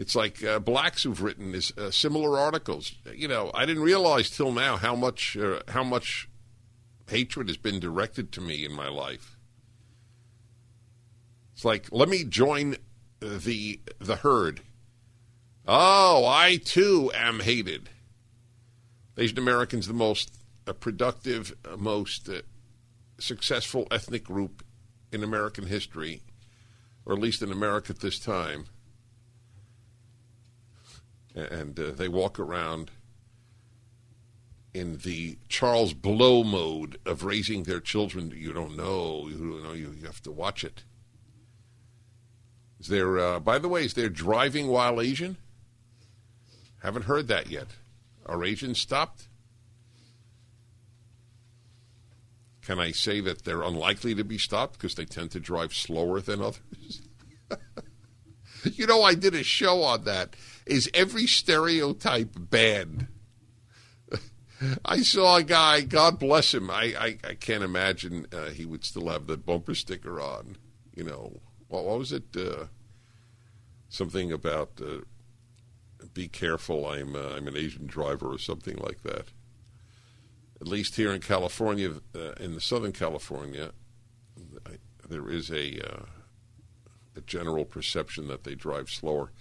It's 0.00 0.16
like 0.16 0.42
uh, 0.42 0.58
blacks 0.60 1.02
who've 1.02 1.22
written 1.22 1.52
this, 1.52 1.76
uh, 1.76 1.90
similar 1.90 2.38
articles. 2.38 2.94
You 3.14 3.28
know, 3.28 3.50
I 3.52 3.66
didn't 3.66 3.82
realize 3.82 4.30
till 4.30 4.50
now 4.50 4.78
how 4.78 4.96
much 4.96 5.36
uh, 5.36 5.60
how 5.68 5.84
much 5.84 6.26
hatred 7.10 7.48
has 7.48 7.58
been 7.58 7.78
directed 7.78 8.32
to 8.32 8.40
me 8.40 8.64
in 8.64 8.72
my 8.72 8.88
life. 8.88 9.36
It's 11.52 11.66
like 11.66 11.88
let 11.92 12.08
me 12.08 12.24
join 12.24 12.76
the 13.20 13.78
the 13.98 14.16
herd. 14.16 14.62
Oh, 15.68 16.24
I 16.26 16.56
too 16.56 17.12
am 17.14 17.40
hated. 17.40 17.90
Asian 19.18 19.36
Americans, 19.36 19.86
the 19.86 19.92
most 19.92 20.32
uh, 20.66 20.72
productive, 20.72 21.54
uh, 21.70 21.76
most 21.76 22.26
uh, 22.26 22.40
successful 23.18 23.86
ethnic 23.90 24.24
group 24.24 24.64
in 25.12 25.22
American 25.22 25.66
history, 25.66 26.22
or 27.04 27.12
at 27.12 27.20
least 27.20 27.42
in 27.42 27.52
America 27.52 27.92
at 27.92 28.00
this 28.00 28.18
time 28.18 28.64
and 31.34 31.78
uh, 31.78 31.90
they 31.92 32.08
walk 32.08 32.38
around 32.38 32.90
in 34.72 34.98
the 34.98 35.38
Charles 35.48 35.94
Blow 35.94 36.44
mode 36.44 36.98
of 37.04 37.24
raising 37.24 37.64
their 37.64 37.80
children. 37.80 38.32
You 38.34 38.52
don't 38.52 38.76
know. 38.76 39.28
You 39.28 39.36
don't 39.36 39.62
know. 39.62 39.72
You, 39.72 39.94
you 39.98 40.06
have 40.06 40.22
to 40.22 40.30
watch 40.30 40.64
it. 40.64 40.84
Is 42.78 42.88
there? 42.88 43.18
Uh, 43.18 43.40
by 43.40 43.58
the 43.58 43.68
way, 43.68 43.84
is 43.84 43.94
there 43.94 44.08
driving 44.08 44.68
while 44.68 45.00
Asian? 45.00 45.36
Haven't 46.82 47.04
heard 47.04 47.28
that 47.28 47.50
yet. 47.50 47.66
Are 48.24 48.44
Asians 48.44 48.80
stopped? 48.80 49.28
can 52.70 52.78
I 52.78 52.92
say 52.92 53.20
that 53.20 53.44
they're 53.44 53.62
unlikely 53.62 54.14
to 54.14 54.22
be 54.22 54.38
stopped 54.38 54.74
because 54.74 54.94
they 54.94 55.04
tend 55.04 55.32
to 55.32 55.40
drive 55.40 55.74
slower 55.74 56.20
than 56.20 56.40
others? 56.40 57.02
you 58.62 58.86
know, 58.86 59.02
I 59.02 59.14
did 59.14 59.34
a 59.34 59.42
show 59.42 59.82
on 59.82 60.04
that. 60.04 60.36
Is 60.70 60.88
every 60.94 61.26
stereotype 61.26 62.30
bad? 62.36 63.08
I 64.84 65.02
saw 65.02 65.36
a 65.36 65.42
guy, 65.42 65.80
God 65.80 66.20
bless 66.20 66.54
him. 66.54 66.70
I, 66.70 66.94
I, 66.96 67.18
I 67.28 67.34
can't 67.34 67.64
imagine 67.64 68.26
uh, 68.32 68.50
he 68.50 68.64
would 68.64 68.84
still 68.84 69.08
have 69.08 69.26
the 69.26 69.36
bumper 69.36 69.74
sticker 69.74 70.20
on. 70.20 70.56
You 70.94 71.04
know, 71.04 71.40
what, 71.66 71.84
what 71.84 71.98
was 71.98 72.12
it? 72.12 72.36
Uh, 72.36 72.66
something 73.88 74.30
about 74.30 74.80
uh, 74.80 75.00
be 76.14 76.28
careful, 76.28 76.86
I'm, 76.86 77.16
uh, 77.16 77.34
I'm 77.36 77.48
an 77.48 77.56
Asian 77.56 77.86
driver 77.86 78.32
or 78.32 78.38
something 78.38 78.76
like 78.76 79.02
that. 79.02 79.26
At 80.60 80.68
least 80.68 80.94
here 80.94 81.12
in 81.12 81.20
California, 81.20 81.94
uh, 82.14 82.32
in 82.38 82.54
the 82.54 82.60
Southern 82.60 82.92
California, 82.92 83.72
I, 84.66 84.76
there 85.08 85.28
is 85.28 85.50
a, 85.50 85.80
uh, 85.80 86.04
a 87.16 87.20
general 87.22 87.64
perception 87.64 88.28
that 88.28 88.44
they 88.44 88.54
drive 88.54 88.88
slower. 88.88 89.32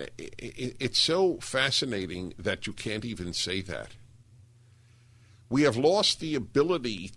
It, 0.00 0.34
it, 0.38 0.76
it's 0.80 0.98
so 0.98 1.38
fascinating 1.40 2.34
that 2.38 2.66
you 2.66 2.72
can't 2.72 3.04
even 3.04 3.32
say 3.32 3.60
that 3.62 3.90
we 5.50 5.62
have 5.62 5.76
lost 5.76 6.20
the 6.20 6.34
ability 6.34 7.10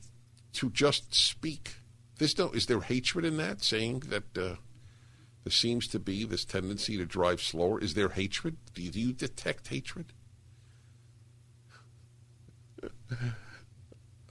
to 0.53 0.69
just 0.71 1.13
speak. 1.13 1.75
There's 2.17 2.37
no, 2.37 2.49
is 2.49 2.65
there 2.65 2.81
hatred 2.81 3.25
in 3.25 3.37
that, 3.37 3.63
saying 3.63 4.03
that 4.07 4.37
uh, 4.37 4.55
there 5.43 5.51
seems 5.51 5.87
to 5.89 5.99
be 5.99 6.25
this 6.25 6.43
tendency 6.43 6.97
to 6.97 7.05
drive 7.05 7.41
slower? 7.41 7.79
Is 7.79 7.93
there 7.93 8.09
hatred? 8.09 8.57
Do 8.73 8.81
you, 8.81 8.91
do 8.91 8.99
you 8.99 9.13
detect 9.13 9.67
hatred? 9.67 10.13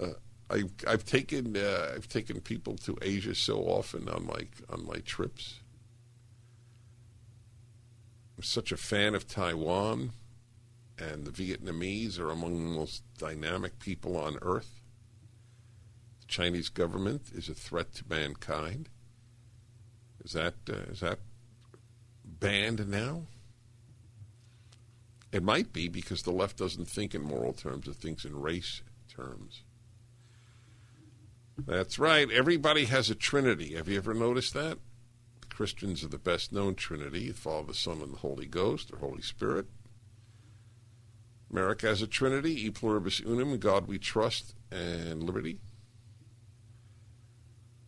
Uh, 0.00 0.06
I've, 0.50 0.72
I've 0.86 1.04
taken 1.04 1.56
uh, 1.56 1.92
I've 1.94 2.08
taken 2.08 2.40
people 2.40 2.76
to 2.78 2.98
Asia 3.00 3.34
so 3.34 3.60
often 3.60 4.08
on 4.08 4.26
my 4.26 4.48
on 4.68 4.84
my 4.86 4.98
trips. 4.98 5.60
I'm 8.36 8.42
such 8.42 8.72
a 8.72 8.76
fan 8.76 9.14
of 9.14 9.26
Taiwan 9.26 10.12
and 10.98 11.24
the 11.24 11.30
Vietnamese 11.30 12.18
are 12.18 12.30
among 12.30 12.54
the 12.54 12.78
most 12.78 13.02
dynamic 13.18 13.78
people 13.78 14.16
on 14.16 14.38
earth. 14.42 14.80
The 16.20 16.26
Chinese 16.26 16.68
government 16.68 17.30
is 17.34 17.48
a 17.48 17.54
threat 17.54 17.94
to 17.94 18.04
mankind. 18.08 18.88
Is 20.24 20.32
that 20.32 20.54
uh, 20.68 20.90
is 20.92 21.00
that 21.00 21.18
banned 22.24 22.88
now? 22.88 23.22
It 25.32 25.42
might 25.42 25.72
be 25.72 25.88
because 25.88 26.22
the 26.22 26.30
left 26.30 26.58
doesn't 26.58 26.88
think 26.88 27.14
in 27.14 27.22
moral 27.22 27.52
terms; 27.52 27.88
it 27.88 27.96
thinks 27.96 28.24
in 28.24 28.40
race 28.40 28.82
terms. 29.08 29.62
That's 31.58 31.98
right. 31.98 32.30
Everybody 32.30 32.86
has 32.86 33.10
a 33.10 33.14
Trinity. 33.14 33.74
Have 33.74 33.88
you 33.88 33.96
ever 33.96 34.14
noticed 34.14 34.54
that? 34.54 34.78
Christians 35.52 36.02
are 36.02 36.08
the 36.08 36.18
best 36.18 36.52
known 36.52 36.74
Trinity: 36.74 37.28
the 37.30 37.36
Father, 37.36 37.74
Son, 37.74 38.00
and 38.00 38.14
the 38.14 38.18
Holy 38.18 38.46
Ghost, 38.46 38.92
or 38.92 38.98
Holy 38.98 39.22
Spirit. 39.22 39.66
America 41.50 41.86
has 41.86 42.00
a 42.00 42.06
trinity, 42.06 42.66
e 42.66 42.70
pluribus 42.70 43.20
unum, 43.20 43.58
God 43.58 43.86
we 43.86 43.98
trust, 43.98 44.54
and 44.70 45.22
liberty. 45.22 45.60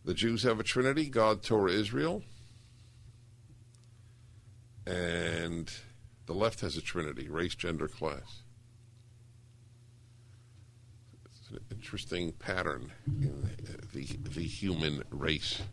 The 0.03 0.13
Jews 0.13 0.43
have 0.43 0.59
a 0.59 0.63
trinity, 0.63 1.09
God, 1.09 1.41
Torah, 1.41 1.71
Israel. 1.71 2.21
And 4.85 5.71
the 6.27 6.33
left 6.33 6.61
has 6.61 6.77
a 6.77 6.81
trinity, 6.81 7.27
race, 7.27 7.55
gender, 7.55 7.87
class. 7.87 8.43
It's 11.25 11.49
an 11.49 11.59
interesting 11.71 12.33
pattern 12.33 12.91
in 13.07 13.49
the, 13.93 14.05
the 14.29 14.43
human 14.43 15.03
race. 15.09 15.63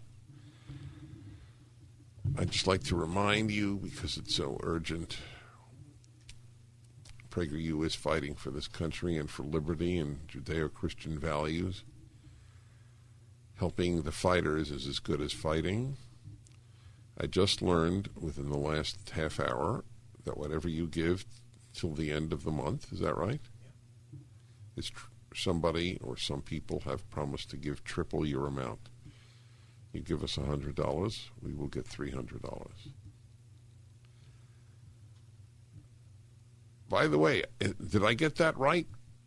I'd 2.39 2.51
just 2.51 2.67
like 2.67 2.85
to 2.85 2.97
remind 2.97 3.51
you, 3.51 3.77
because 3.83 4.17
it's 4.17 4.35
so 4.35 4.59
urgent, 4.63 5.19
PragerU 7.31 7.85
is 7.85 7.95
fighting 7.95 8.35
for 8.35 8.51
this 8.51 8.69
country 8.69 9.17
and 9.17 9.29
for 9.29 9.43
liberty 9.43 9.99
and 9.99 10.27
Judeo 10.29 10.73
Christian 10.73 11.19
values. 11.19 11.85
Helping 13.57 14.03
the 14.03 14.13
fighters 14.13 14.71
is 14.71 14.87
as 14.87 14.99
good 14.99 15.21
as 15.21 15.33
fighting. 15.33 15.97
I 17.19 17.27
just 17.27 17.63
learned 17.63 18.09
within 18.19 18.51
the 18.51 18.59
last 18.59 19.11
half 19.11 19.39
hour 19.39 19.85
that 20.25 20.37
whatever 20.37 20.69
you 20.69 20.87
give 20.87 21.25
till 21.75 21.95
the 21.95 22.11
end 22.11 22.33
of 22.33 22.45
the 22.45 22.51
month, 22.51 22.93
is 22.93 23.01
that 23.01 23.17
right? 23.17 23.41
Yeah. 24.13 24.19
Is 24.77 24.91
tr- 24.91 25.07
somebody 25.35 25.99
or 26.03 26.17
some 26.17 26.43
people 26.43 26.81
have 26.81 27.09
promised 27.11 27.51
to 27.51 27.57
give 27.57 27.85
triple 27.85 28.27
your 28.27 28.47
amount. 28.47 28.89
You 29.93 30.01
give 30.01 30.25
us 30.25 30.37
$100, 30.37 31.29
we 31.43 31.53
will 31.53 31.67
get 31.69 31.85
$300. 31.85 32.71
By 36.89 37.07
the 37.07 37.19
way, 37.19 37.45
uh, 37.63 37.69
did 37.91 38.05
I 38.05 38.15
get 38.15 38.37
that 38.37 38.57
right? 38.57 38.87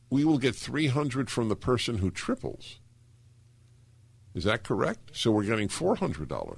We 0.09 0.23
will 0.23 0.37
get 0.37 0.55
300 0.55 1.29
from 1.29 1.49
the 1.49 1.55
person 1.55 1.97
who 1.97 2.11
triples. 2.11 2.79
Is 4.33 4.43
that 4.43 4.63
correct? 4.63 5.11
So 5.13 5.31
we're 5.31 5.43
getting 5.43 5.67
$400. 5.67 6.57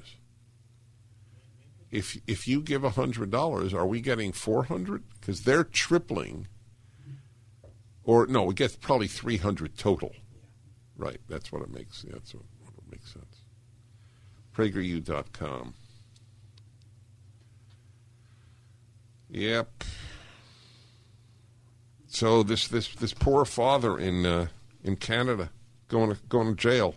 If 1.89 2.17
if 2.27 2.47
you 2.47 2.61
give 2.61 2.81
$100, 2.81 3.73
are 3.73 3.87
we 3.87 4.01
getting 4.01 4.33
400 4.33 5.03
because 5.19 5.43
they're 5.43 5.63
tripling 5.63 6.47
or 8.03 8.25
no, 8.25 8.43
we 8.43 8.53
get 8.53 8.79
probably 8.81 9.07
300 9.07 9.77
total. 9.77 10.13
Right, 10.95 11.19
that's 11.29 11.51
what 11.51 11.61
it 11.61 11.69
makes. 11.69 12.03
That's 12.09 12.33
what, 12.33 12.43
what 12.75 12.91
makes 12.91 13.13
sense. 13.13 13.43
PragerU.com. 14.57 15.75
Yep. 19.29 19.83
So 22.07 22.41
this 22.41 22.67
this 22.67 22.95
this 22.95 23.13
poor 23.13 23.45
father 23.45 23.99
in 23.99 24.25
uh, 24.25 24.47
in 24.83 24.95
Canada 24.95 25.51
going 25.89 26.15
to 26.15 26.17
going 26.27 26.47
to 26.47 26.55
jail. 26.55 26.95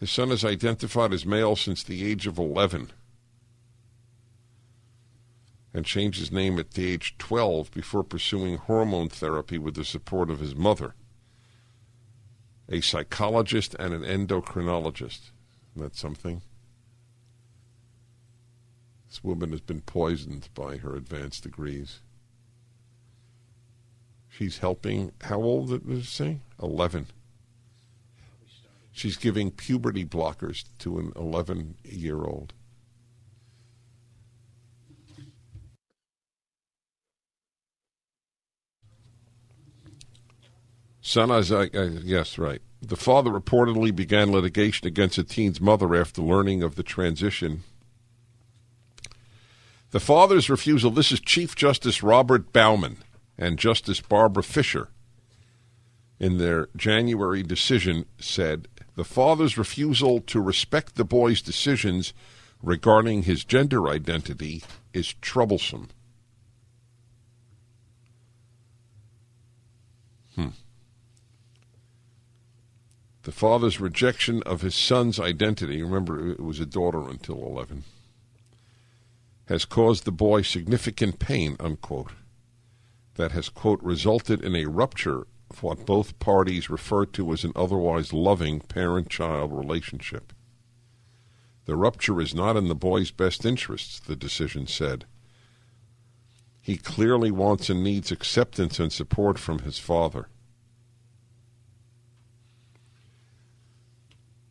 His 0.00 0.10
son 0.10 0.32
is 0.32 0.44
identified 0.44 1.12
as 1.12 1.24
male 1.24 1.54
since 1.54 1.84
the 1.84 2.04
age 2.10 2.26
of 2.26 2.38
eleven, 2.38 2.90
and 5.72 5.84
changed 5.84 6.18
his 6.18 6.32
name 6.32 6.58
at 6.58 6.72
the 6.72 6.90
age 6.90 7.14
twelve 7.18 7.70
before 7.70 8.02
pursuing 8.02 8.56
hormone 8.56 9.10
therapy 9.10 9.58
with 9.58 9.76
the 9.76 9.84
support 9.84 10.28
of 10.28 10.40
his 10.40 10.56
mother, 10.56 10.94
a 12.68 12.80
psychologist 12.80 13.76
and 13.78 13.94
an 13.94 14.02
endocrinologist. 14.02 15.30
That 15.76 15.96
something? 15.96 16.42
This 19.08 19.24
woman 19.24 19.50
has 19.50 19.60
been 19.60 19.80
poisoned 19.80 20.48
by 20.54 20.76
her 20.78 20.94
advanced 20.94 21.42
degrees. 21.42 22.00
She's 24.28 24.58
helping, 24.58 25.12
how 25.22 25.40
old 25.40 25.70
did 25.70 25.88
it 25.88 26.04
say? 26.04 26.40
11. 26.62 27.06
She's 28.90 29.16
giving 29.16 29.50
puberty 29.50 30.04
blockers 30.04 30.64
to 30.78 30.98
an 30.98 31.12
11 31.16 31.76
year 31.84 32.22
old. 32.22 32.52
Son, 41.00 41.30
uh, 41.30 41.40
yes, 42.02 42.38
right. 42.38 42.62
The 42.86 42.96
father 42.96 43.30
reportedly 43.30 43.94
began 43.94 44.30
litigation 44.30 44.86
against 44.86 45.16
the 45.16 45.24
teen's 45.24 45.60
mother 45.60 45.94
after 45.94 46.20
learning 46.20 46.62
of 46.62 46.74
the 46.74 46.82
transition. 46.82 47.62
The 49.90 50.00
father's 50.00 50.50
refusal. 50.50 50.90
This 50.90 51.10
is 51.10 51.20
Chief 51.20 51.56
Justice 51.56 52.02
Robert 52.02 52.52
Bauman 52.52 52.98
and 53.38 53.58
Justice 53.58 54.00
Barbara 54.00 54.42
Fisher, 54.42 54.88
in 56.20 56.38
their 56.38 56.68
January 56.76 57.42
decision, 57.42 58.04
said 58.18 58.68
the 58.96 59.04
father's 59.04 59.56
refusal 59.56 60.20
to 60.20 60.40
respect 60.40 60.96
the 60.96 61.04
boy's 61.04 61.40
decisions 61.40 62.12
regarding 62.62 63.22
his 63.22 63.44
gender 63.44 63.88
identity 63.88 64.62
is 64.92 65.14
troublesome. 65.14 65.88
Hmm. 70.34 70.48
The 73.24 73.32
father's 73.32 73.80
rejection 73.80 74.42
of 74.42 74.60
his 74.60 74.74
son's 74.74 75.18
identity, 75.18 75.82
remember 75.82 76.30
it 76.30 76.40
was 76.40 76.60
a 76.60 76.66
daughter 76.66 77.08
until 77.08 77.36
11, 77.36 77.84
has 79.46 79.64
caused 79.64 80.04
the 80.04 80.12
boy 80.12 80.42
significant 80.42 81.18
pain, 81.18 81.56
unquote 81.58 82.12
that 83.14 83.32
has, 83.32 83.48
quote, 83.48 83.82
resulted 83.82 84.42
in 84.42 84.54
a 84.54 84.66
rupture 84.66 85.26
of 85.48 85.62
what 85.62 85.86
both 85.86 86.18
parties 86.18 86.68
refer 86.68 87.06
to 87.06 87.32
as 87.32 87.44
an 87.44 87.52
otherwise 87.56 88.12
loving 88.12 88.60
parent 88.60 89.08
child 89.08 89.52
relationship. 89.52 90.32
The 91.64 91.76
rupture 91.76 92.20
is 92.20 92.34
not 92.34 92.56
in 92.56 92.68
the 92.68 92.74
boy's 92.74 93.10
best 93.10 93.46
interests, 93.46 94.00
the 94.00 94.16
decision 94.16 94.66
said. 94.66 95.06
He 96.60 96.76
clearly 96.76 97.30
wants 97.30 97.70
and 97.70 97.82
needs 97.82 98.12
acceptance 98.12 98.78
and 98.78 98.92
support 98.92 99.38
from 99.38 99.60
his 99.60 99.78
father. 99.78 100.28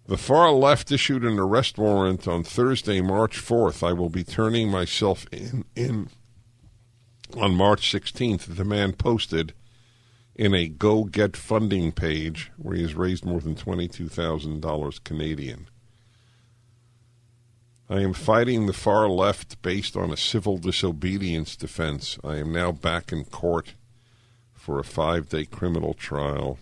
The 0.05 0.17
far 0.17 0.51
left 0.51 0.91
issued 0.91 1.23
an 1.23 1.39
arrest 1.39 1.77
warrant 1.77 2.27
on 2.27 2.43
Thursday, 2.43 2.99
March 2.99 3.39
4th. 3.39 3.87
I 3.87 3.93
will 3.93 4.09
be 4.09 4.23
turning 4.23 4.69
myself 4.69 5.25
in, 5.31 5.63
in 5.75 6.09
on 7.37 7.55
March 7.55 7.89
16th. 7.89 8.55
The 8.57 8.65
man 8.65 8.93
posted 8.93 9.53
in 10.35 10.53
a 10.53 10.67
Go 10.67 11.05
Get 11.05 11.37
Funding 11.37 11.93
page 11.93 12.51
where 12.57 12.75
he 12.75 12.81
has 12.81 12.95
raised 12.95 13.25
more 13.25 13.39
than 13.39 13.55
$22,000 13.55 15.03
Canadian. 15.05 15.69
I 17.89 18.01
am 18.01 18.13
fighting 18.13 18.65
the 18.65 18.73
far 18.73 19.07
left 19.07 19.61
based 19.61 19.95
on 19.95 20.11
a 20.11 20.17
civil 20.17 20.57
disobedience 20.57 21.55
defense. 21.55 22.17
I 22.25 22.37
am 22.37 22.51
now 22.51 22.73
back 22.73 23.13
in 23.13 23.23
court 23.23 23.75
for 24.51 24.79
a 24.79 24.83
five 24.83 25.29
day 25.29 25.45
criminal 25.45 25.93
trial 25.93 26.57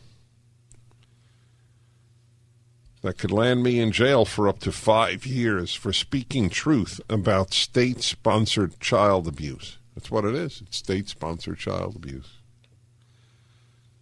that 3.01 3.17
could 3.17 3.31
land 3.31 3.63
me 3.63 3.79
in 3.79 3.91
jail 3.91 4.25
for 4.25 4.47
up 4.47 4.59
to 4.59 4.71
five 4.71 5.25
years 5.25 5.73
for 5.73 5.91
speaking 5.91 6.49
truth 6.49 7.01
about 7.09 7.53
state 7.53 8.01
sponsored 8.01 8.79
child 8.79 9.27
abuse. 9.27 9.77
That's 9.95 10.11
what 10.11 10.25
it 10.25 10.35
is. 10.35 10.61
It's 10.65 10.77
state 10.77 11.09
sponsored 11.09 11.57
child 11.57 11.95
abuse. 11.95 12.37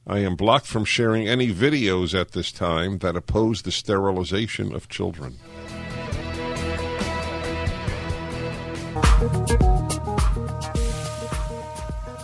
I 0.06 0.20
am 0.20 0.36
blocked 0.36 0.66
from 0.66 0.86
sharing 0.86 1.28
any 1.28 1.54
videos 1.54 2.20
at 2.20 2.32
this 2.32 2.52
time 2.52 2.98
that 3.00 3.16
oppose 3.16 3.62
the 3.62 3.72
sterilization 3.72 4.74
of 4.74 4.90
children. 4.90 5.38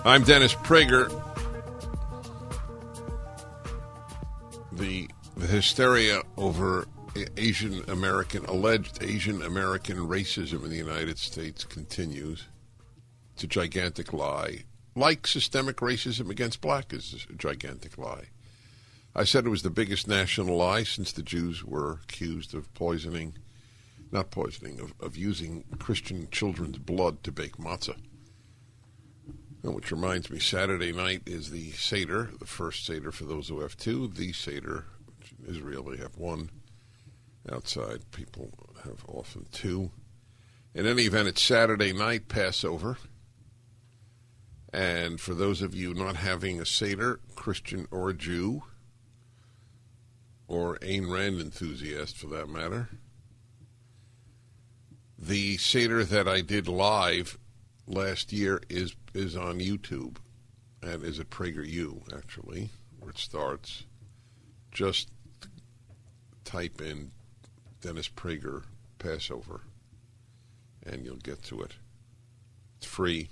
I'm 0.03 0.23
Dennis 0.23 0.55
Prager. 0.55 1.09
The, 4.71 5.07
the 5.35 5.47
hysteria 5.47 6.21
over 6.37 6.87
Asian 7.37 7.83
American, 7.89 8.45
alleged 8.45 9.03
Asian 9.03 9.41
American 9.41 9.97
racism 9.97 10.63
in 10.63 10.69
the 10.69 10.77
United 10.77 11.17
States 11.17 11.63
continues. 11.63 12.45
It's 13.33 13.43
a 13.43 13.47
gigantic 13.47 14.13
lie. 14.13 14.63
Like 14.95 15.27
systemic 15.27 15.77
racism 15.77 16.29
against 16.29 16.61
black 16.61 16.93
is 16.93 17.25
a 17.29 17.33
gigantic 17.33 17.97
lie. 17.97 18.29
I 19.13 19.23
said 19.23 19.45
it 19.45 19.49
was 19.49 19.63
the 19.63 19.69
biggest 19.69 20.07
national 20.07 20.57
lie 20.57 20.83
since 20.83 21.11
the 21.11 21.23
Jews 21.23 21.63
were 21.63 21.99
accused 22.03 22.53
of 22.53 22.73
poisoning, 22.73 23.37
not 24.11 24.31
poisoning, 24.31 24.79
of, 24.79 24.93
of 24.99 25.15
using 25.17 25.63
Christian 25.79 26.27
children's 26.31 26.77
blood 26.77 27.23
to 27.23 27.31
bake 27.31 27.57
matzah. 27.57 27.97
Which 29.61 29.91
reminds 29.91 30.29
me, 30.29 30.39
Saturday 30.39 30.91
night 30.91 31.23
is 31.25 31.49
the 31.49 31.71
Seder, 31.71 32.29
the 32.39 32.45
first 32.45 32.85
Seder 32.85 33.11
for 33.11 33.23
those 33.23 33.47
who 33.47 33.61
have 33.61 33.75
two. 33.75 34.07
The 34.07 34.31
Seder, 34.31 34.85
Israel 35.45 35.83
they 35.83 35.97
have 35.97 36.17
one. 36.17 36.49
Outside, 37.51 38.11
people 38.11 38.51
have 38.83 39.05
often 39.07 39.45
two. 39.51 39.91
In 40.73 40.85
any 40.87 41.03
event, 41.03 41.27
it's 41.27 41.41
Saturday 41.41 41.93
night, 41.93 42.27
Passover. 42.27 42.97
And 44.73 45.21
for 45.21 45.33
those 45.33 45.61
of 45.61 45.75
you 45.75 45.93
not 45.93 46.17
having 46.17 46.59
a 46.59 46.65
Seder, 46.65 47.19
Christian 47.35 47.87
or 47.91 48.11
Jew, 48.13 48.63
or 50.47 50.77
Ayn 50.79 51.09
Rand 51.09 51.39
enthusiast 51.39 52.17
for 52.17 52.27
that 52.27 52.49
matter, 52.49 52.89
the 55.17 55.57
Seder 55.57 56.03
that 56.03 56.27
I 56.27 56.41
did 56.41 56.67
live 56.67 57.37
last 57.87 58.33
year 58.33 58.61
is 58.69 58.95
is 59.13 59.35
on 59.35 59.59
YouTube 59.59 60.17
and 60.81 61.03
is 61.03 61.19
at 61.19 61.29
PragerU 61.29 62.13
actually, 62.15 62.69
where 62.99 63.11
it 63.11 63.17
starts. 63.17 63.85
Just 64.71 65.09
type 66.45 66.81
in 66.81 67.11
Dennis 67.81 68.07
Prager 68.07 68.63
Passover 68.99 69.61
and 70.85 71.03
you'll 71.03 71.15
get 71.17 71.43
to 71.43 71.61
it. 71.61 71.73
It's 72.77 72.87
free. 72.87 73.29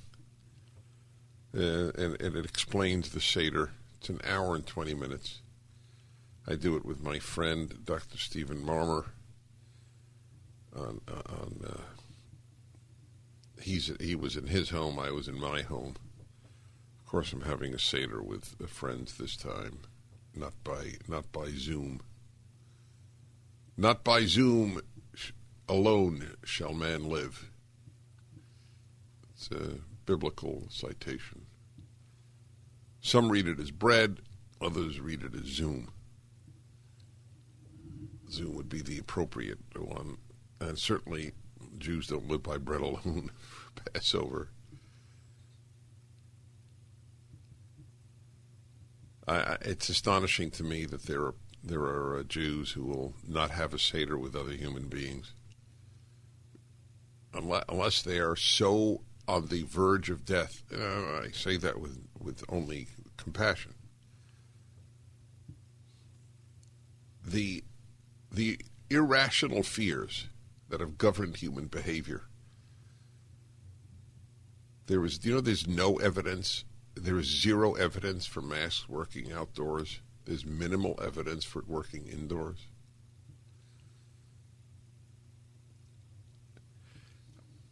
Uh, 1.56 1.92
and, 1.96 2.20
and 2.20 2.36
it 2.36 2.46
explains 2.46 3.10
the 3.10 3.22
Seder. 3.22 3.72
It's 3.98 4.10
an 4.10 4.20
hour 4.28 4.56
and 4.56 4.66
20 4.66 4.96
minutes. 4.96 5.42
I 6.48 6.56
do 6.56 6.76
it 6.76 6.84
with 6.84 7.02
my 7.02 7.20
friend, 7.20 7.86
Dr. 7.86 8.18
Stephen 8.18 8.58
Marmer, 8.58 9.06
on, 10.76 11.00
on 11.08 11.62
uh, 11.66 11.82
he's 13.62 13.92
he 14.00 14.16
was 14.16 14.36
in 14.36 14.48
his 14.48 14.72
home, 14.72 15.00
I 15.00 15.12
was 15.12 15.28
in 15.28 15.40
my 15.40 15.62
home. 15.62 15.96
Of 17.00 17.06
course, 17.06 17.32
I'm 17.32 17.42
having 17.42 17.74
a 17.74 17.80
seder 17.80 18.22
with 18.22 18.56
friends 18.68 19.18
this 19.18 19.38
time, 19.38 19.80
not 20.36 20.54
by 20.64 20.94
not 21.08 21.32
by 21.32 21.50
Zoom. 21.52 22.02
Not 23.76 24.04
by 24.04 24.26
Zoom 24.26 24.82
alone 25.68 26.36
shall 26.44 26.74
man 26.74 27.06
live. 27.06 27.50
It's 29.34 29.50
a 29.50 29.80
biblical 30.06 30.68
citation. 30.70 31.46
Some 33.02 33.30
read 33.30 33.48
it 33.48 33.60
as 33.60 33.72
bread, 33.72 34.20
others 34.62 35.00
read 35.00 35.24
it 35.24 35.34
as 35.36 35.48
Zoom. 35.48 35.92
Zoom 38.30 38.56
would 38.56 38.70
be 38.70 38.82
the 38.82 39.00
appropriate 39.00 39.60
one, 39.76 40.18
and 40.60 40.78
certainly 40.78 41.34
Jews 41.78 42.08
don't 42.08 42.28
live 42.28 42.44
by 42.44 42.58
bread 42.58 42.82
alone. 42.82 43.32
For 43.76 43.92
Passover. 43.92 44.50
I, 49.28 49.58
it's 49.62 49.90
astonishing 49.90 50.52
to 50.52 50.64
me 50.64 50.86
that 50.86 51.04
there 51.04 51.22
are 51.22 51.36
there 51.64 51.82
are 51.82 52.18
uh, 52.20 52.24
Jews 52.24 52.72
who 52.72 52.84
will 52.84 53.14
not 53.28 53.52
have 53.52 53.74
a 53.74 53.80
seder 53.80 54.18
with 54.18 54.36
other 54.36 54.52
human 54.52 54.88
beings 54.88 55.34
unless, 57.34 58.02
they 58.02 58.20
are 58.20 58.36
so 58.36 59.02
on 59.28 59.48
the 59.48 59.64
verge 59.64 60.10
of 60.10 60.26
death. 60.26 60.64
I 60.72 61.30
say 61.32 61.58
that 61.58 61.80
with 61.80 62.00
with 62.20 62.44
only 62.50 62.88
compassion. 63.18 63.74
The 67.26 67.64
the 68.32 68.60
irrational 68.90 69.64
fears 69.64 70.28
that 70.70 70.80
have 70.80 70.98
governed 70.98 71.38
human 71.38 71.68
behavior. 71.68 72.24
There 74.88 75.04
is, 75.06 75.24
you 75.24 75.34
know, 75.34 75.42
there's 75.42 75.68
no 75.68 75.98
evidence. 75.98 76.66
There 76.96 77.18
is 77.18 77.28
zero 77.28 77.74
evidence 77.74 78.26
for 78.26 78.42
masks 78.42 78.90
working 78.90 79.32
outdoors. 79.32 80.02
There's 80.26 80.46
minimal 80.46 81.00
evidence 81.04 81.44
for 81.44 81.64
working 81.68 82.08
indoors. 82.08 82.68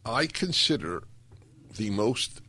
I 0.04 0.26
consider 0.26 1.04
the 1.76 1.90
most 1.90 2.40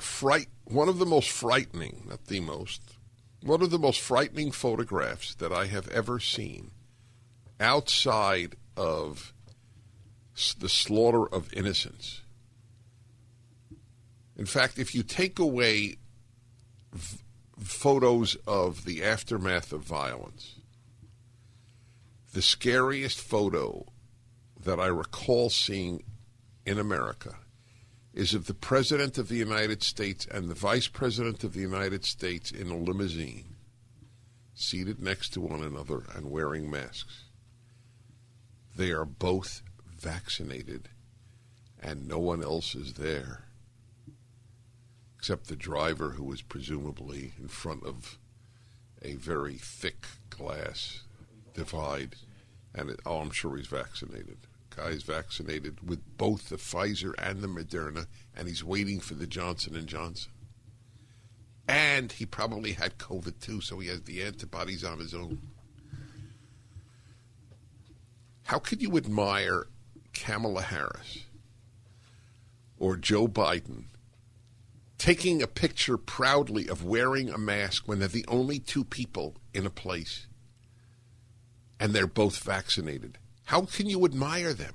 fright 0.00 0.48
one 0.64 0.88
of 0.88 0.98
the 0.98 1.06
most 1.06 1.30
frightening, 1.30 2.04
not 2.08 2.26
the 2.26 2.40
most, 2.40 2.96
one 3.42 3.62
of 3.62 3.70
the 3.70 3.78
most 3.78 4.00
frightening 4.00 4.50
photographs 4.50 5.34
that 5.34 5.52
I 5.52 5.66
have 5.66 5.88
ever 5.88 6.18
seen 6.18 6.70
outside 7.60 8.56
of 8.76 9.34
the 10.58 10.68
slaughter 10.68 11.26
of 11.26 11.52
innocents. 11.52 12.22
In 14.36 14.46
fact, 14.46 14.78
if 14.78 14.94
you 14.94 15.02
take 15.02 15.38
away 15.38 15.96
photos 17.68 18.36
of 18.46 18.84
the 18.84 19.02
aftermath 19.02 19.72
of 19.72 19.82
violence, 19.82 20.56
the 22.32 22.42
scariest 22.42 23.20
photo 23.20 23.86
that 24.64 24.80
I 24.80 24.86
recall 24.86 25.50
seeing 25.50 26.02
in 26.64 26.78
America 26.78 27.36
is 28.14 28.34
of 28.34 28.46
the 28.46 28.54
President 28.54 29.18
of 29.18 29.28
the 29.28 29.36
United 29.36 29.82
States 29.82 30.26
and 30.26 30.48
the 30.48 30.54
Vice 30.54 30.88
President 30.88 31.44
of 31.44 31.54
the 31.54 31.60
United 31.60 32.04
States 32.04 32.50
in 32.50 32.68
a 32.68 32.76
limousine, 32.76 33.56
seated 34.54 35.00
next 35.00 35.30
to 35.30 35.40
one 35.40 35.62
another 35.62 36.04
and 36.14 36.30
wearing 36.30 36.70
masks. 36.70 37.24
They 38.76 38.92
are 38.92 39.04
both 39.04 39.62
vaccinated, 39.86 40.88
and 41.82 42.06
no 42.06 42.18
one 42.18 42.42
else 42.42 42.74
is 42.74 42.94
there 42.94 43.46
except 45.22 45.46
the 45.46 45.54
driver 45.54 46.10
who 46.10 46.24
was 46.24 46.42
presumably 46.42 47.32
in 47.38 47.46
front 47.46 47.84
of 47.84 48.18
a 49.02 49.14
very 49.14 49.54
thick 49.54 50.04
glass 50.30 51.04
divide. 51.54 52.16
And 52.74 52.90
it, 52.90 52.98
oh, 53.06 53.18
I'm 53.18 53.30
sure 53.30 53.56
he's 53.56 53.68
vaccinated. 53.68 54.38
Guy's 54.74 55.04
vaccinated 55.04 55.88
with 55.88 56.00
both 56.18 56.48
the 56.48 56.56
Pfizer 56.56 57.14
and 57.18 57.40
the 57.40 57.46
Moderna, 57.46 58.08
and 58.36 58.48
he's 58.48 58.64
waiting 58.64 58.98
for 58.98 59.14
the 59.14 59.28
Johnson 59.28 59.76
and 59.76 59.86
Johnson. 59.86 60.32
And 61.68 62.10
he 62.10 62.26
probably 62.26 62.72
had 62.72 62.98
COVID 62.98 63.38
too, 63.38 63.60
so 63.60 63.78
he 63.78 63.86
has 63.90 64.02
the 64.02 64.24
antibodies 64.24 64.82
on 64.82 64.98
his 64.98 65.14
own. 65.14 65.38
How 68.46 68.58
could 68.58 68.82
you 68.82 68.96
admire 68.96 69.68
Kamala 70.14 70.62
Harris 70.62 71.26
or 72.76 72.96
Joe 72.96 73.28
Biden 73.28 73.84
taking 75.02 75.42
a 75.42 75.48
picture 75.48 75.96
proudly 75.96 76.68
of 76.68 76.84
wearing 76.84 77.28
a 77.28 77.36
mask 77.36 77.88
when 77.88 77.98
they're 77.98 78.06
the 78.06 78.24
only 78.28 78.60
two 78.60 78.84
people 78.84 79.34
in 79.52 79.66
a 79.66 79.70
place 79.70 80.28
and 81.80 81.92
they're 81.92 82.06
both 82.06 82.38
vaccinated. 82.38 83.18
How 83.46 83.62
can 83.62 83.88
you 83.88 84.04
admire 84.04 84.54
them? 84.54 84.74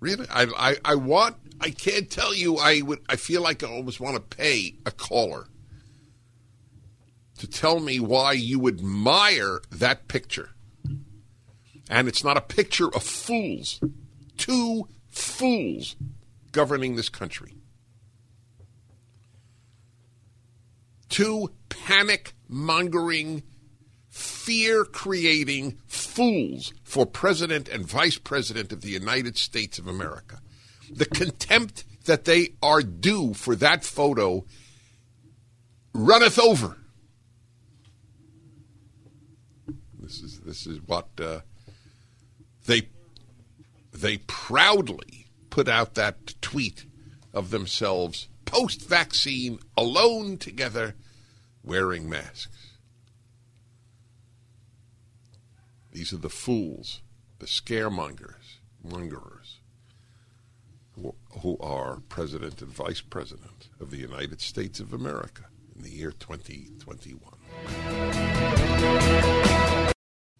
Really, 0.00 0.24
I, 0.30 0.46
I, 0.56 0.76
I 0.82 0.94
want. 0.94 1.36
I 1.60 1.68
can't 1.68 2.10
tell 2.10 2.34
you. 2.34 2.56
I 2.56 2.80
would. 2.80 3.00
I 3.10 3.16
feel 3.16 3.42
like 3.42 3.62
I 3.62 3.66
almost 3.66 4.00
want 4.00 4.16
to 4.16 4.36
pay 4.36 4.76
a 4.86 4.90
caller 4.90 5.48
to 7.40 7.46
tell 7.46 7.78
me 7.78 8.00
why 8.00 8.32
you 8.32 8.68
admire 8.68 9.60
that 9.70 10.08
picture. 10.08 10.48
And 11.90 12.08
it's 12.08 12.24
not 12.24 12.38
a 12.38 12.40
picture 12.40 12.88
of 12.88 13.02
fools. 13.02 13.82
Two 14.38 14.88
fools 15.10 15.94
governing 16.52 16.96
this 16.96 17.08
country. 17.08 17.56
Two 21.08 21.50
panic 21.68 22.34
mongering, 22.48 23.42
fear 24.08 24.84
creating 24.84 25.78
fools 25.86 26.72
for 26.84 27.04
President 27.04 27.68
and 27.68 27.86
Vice 27.86 28.18
President 28.18 28.72
of 28.72 28.82
the 28.82 28.90
United 28.90 29.36
States 29.36 29.78
of 29.78 29.86
America. 29.86 30.40
The 30.90 31.06
contempt 31.06 31.84
that 32.04 32.24
they 32.24 32.54
are 32.62 32.82
due 32.82 33.34
for 33.34 33.56
that 33.56 33.84
photo 33.84 34.44
runneth 35.94 36.38
over. 36.38 36.78
This 39.98 40.20
is 40.20 40.40
this 40.40 40.66
is 40.66 40.80
what 40.86 41.08
uh, 41.20 41.40
they 42.66 42.88
they 43.92 44.18
proudly 44.18 45.21
put 45.52 45.68
out 45.68 45.94
that 45.94 46.34
tweet 46.40 46.86
of 47.34 47.50
themselves 47.50 48.26
post 48.46 48.88
vaccine 48.88 49.58
alone 49.76 50.38
together 50.38 50.94
wearing 51.62 52.08
masks. 52.08 52.70
These 55.92 56.10
are 56.14 56.16
the 56.16 56.30
fools, 56.30 57.02
the 57.38 57.44
scaremongers, 57.44 58.60
mongerers, 58.82 59.60
who, 60.94 61.14
who 61.42 61.58
are 61.58 62.00
president 62.08 62.62
and 62.62 62.70
vice 62.70 63.02
president 63.02 63.68
of 63.78 63.90
the 63.90 63.98
United 63.98 64.40
States 64.40 64.80
of 64.80 64.94
America 64.94 65.44
in 65.76 65.82
the 65.82 65.90
year 65.90 66.12
2021. 66.12 67.20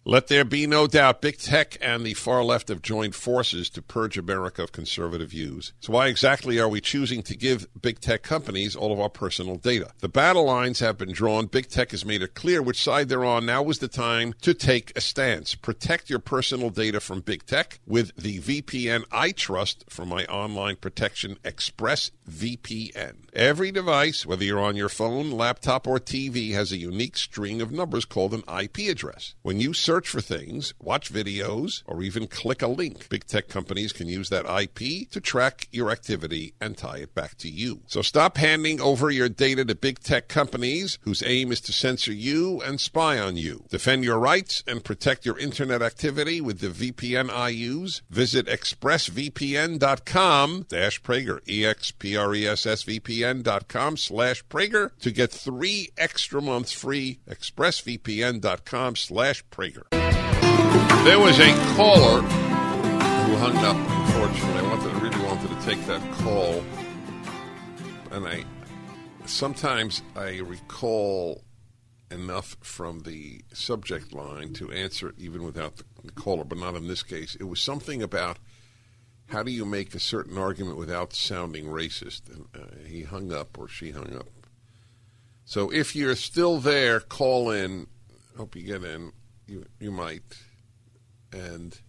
Let 0.05 0.27
there 0.27 0.43
be 0.43 0.67
no 0.67 0.85
doubt, 0.85 1.21
big 1.21 1.37
tech 1.37 1.77
and 1.79 2.05
the 2.05 2.13
far 2.13 2.43
left 2.43 2.67
have 2.67 2.81
joined 2.81 3.15
forces 3.15 3.69
to 3.69 3.81
purge 3.81 4.17
America 4.17 4.61
of 4.61 4.73
conservative 4.73 5.29
views. 5.29 5.71
So, 5.79 5.93
why 5.93 6.07
exactly 6.07 6.59
are 6.59 6.67
we 6.67 6.81
choosing 6.81 7.23
to 7.23 7.37
give 7.37 7.67
big 7.81 8.01
tech 8.01 8.21
companies 8.21 8.75
all 8.75 8.91
of 8.91 8.99
our 8.99 9.07
personal 9.07 9.55
data? 9.55 9.91
The 9.99 10.09
battle 10.09 10.43
lines 10.43 10.81
have 10.81 10.97
been 10.97 11.13
drawn. 11.13 11.45
Big 11.45 11.69
tech 11.69 11.91
has 11.91 12.03
made 12.03 12.21
it 12.21 12.35
clear 12.35 12.61
which 12.61 12.83
side 12.83 13.07
they're 13.07 13.23
on. 13.23 13.45
Now 13.45 13.69
is 13.69 13.79
the 13.79 13.87
time 13.87 14.33
to 14.41 14.53
take 14.53 14.91
a 14.97 14.99
stance. 14.99 15.55
Protect 15.55 16.09
your 16.09 16.19
personal 16.19 16.69
data 16.69 16.99
from 16.99 17.21
big 17.21 17.45
tech 17.45 17.79
with 17.87 18.13
the 18.17 18.41
VPN 18.41 19.05
I 19.09 19.31
trust 19.31 19.85
from 19.89 20.09
my 20.09 20.25
online 20.25 20.75
protection 20.75 21.37
Express 21.45 22.11
VPN. 22.29 23.29
Every 23.31 23.71
device, 23.71 24.25
whether 24.25 24.43
you're 24.43 24.59
on 24.59 24.75
your 24.75 24.89
phone, 24.89 25.31
laptop, 25.31 25.87
or 25.87 25.97
TV, 25.97 26.51
has 26.51 26.73
a 26.73 26.77
unique 26.77 27.15
string 27.15 27.61
of 27.61 27.71
numbers 27.71 28.03
called 28.03 28.33
an 28.33 28.43
IP 28.53 28.89
address. 28.89 29.35
When 29.43 29.61
you 29.61 29.73
search 29.73 29.92
search 29.93 30.09
for 30.09 30.21
things, 30.21 30.73
watch 30.81 31.13
videos, 31.13 31.83
or 31.85 32.01
even 32.01 32.25
click 32.25 32.63
a 32.63 32.67
link. 32.67 33.07
Big 33.09 33.27
tech 33.27 33.47
companies 33.47 33.93
can 33.93 34.07
use 34.07 34.29
that 34.29 34.49
IP 34.49 35.07
to 35.11 35.21
track 35.21 35.67
your 35.71 35.91
activity 35.91 36.55
and 36.59 36.75
tie 36.75 36.97
it 36.97 37.13
back 37.13 37.37
to 37.37 37.47
you. 37.47 37.81
So 37.85 38.01
stop 38.01 38.37
handing 38.37 38.81
over 38.81 39.11
your 39.11 39.29
data 39.29 39.63
to 39.65 39.75
big 39.75 39.99
tech 39.99 40.27
companies 40.27 40.97
whose 41.01 41.21
aim 41.21 41.51
is 41.51 41.61
to 41.61 41.71
censor 41.71 42.11
you 42.11 42.59
and 42.61 42.81
spy 42.81 43.19
on 43.19 43.37
you. 43.37 43.65
Defend 43.69 44.03
your 44.03 44.17
rights 44.17 44.63
and 44.65 44.83
protect 44.83 45.27
your 45.27 45.37
internet 45.37 45.83
activity 45.83 46.41
with 46.41 46.59
the 46.59 46.69
VPN 46.69 47.29
I 47.29 47.49
use. 47.49 48.01
Visit 48.09 48.47
expressvpn.com 48.47 50.65
dash 50.69 51.03
Prager, 51.03 51.39
E-X-P-R-E-S-S-V-P-N.com 51.47 53.97
slash 53.97 54.43
Prager 54.45 54.89
to 55.01 55.11
get 55.11 55.31
three 55.31 55.91
extra 55.99 56.41
months 56.41 56.71
free. 56.71 57.19
expressvpn.com 57.29 58.95
slash 58.95 59.45
Prager. 59.51 59.82
There 61.03 61.19
was 61.19 61.37
a 61.37 61.51
caller 61.75 62.21
who 62.21 63.35
hung 63.35 63.57
up. 63.57 63.75
Unfortunately, 63.75 64.57
I 64.57 64.61
wanted, 64.61 65.01
really 65.01 65.25
wanted 65.25 65.49
to 65.49 65.65
take 65.65 65.85
that 65.85 66.01
call, 66.13 66.63
and 68.09 68.25
I 68.25 68.45
sometimes 69.25 70.01
I 70.15 70.37
recall 70.37 71.43
enough 72.09 72.55
from 72.61 73.01
the 73.01 73.41
subject 73.53 74.13
line 74.13 74.53
to 74.53 74.71
answer 74.71 75.09
it 75.09 75.15
even 75.17 75.43
without 75.43 75.81
the 76.05 76.11
caller, 76.13 76.45
but 76.45 76.57
not 76.57 76.75
in 76.75 76.87
this 76.87 77.03
case. 77.03 77.35
It 77.35 77.49
was 77.49 77.59
something 77.59 78.01
about 78.01 78.39
how 79.27 79.43
do 79.43 79.51
you 79.51 79.65
make 79.65 79.93
a 79.93 79.99
certain 79.99 80.37
argument 80.37 80.77
without 80.77 81.11
sounding 81.11 81.65
racist, 81.65 82.33
and 82.33 82.45
uh, 82.55 82.87
he 82.87 83.03
hung 83.03 83.33
up 83.33 83.59
or 83.59 83.67
she 83.67 83.91
hung 83.91 84.15
up. 84.15 84.29
So 85.43 85.69
if 85.69 85.97
you're 85.97 86.15
still 86.15 86.59
there, 86.59 87.01
call 87.01 87.51
in. 87.51 87.87
Hope 88.37 88.55
you 88.55 88.63
get 88.63 88.85
in. 88.85 89.11
You 89.47 89.65
you 89.81 89.91
might 89.91 90.23
and 91.33 91.79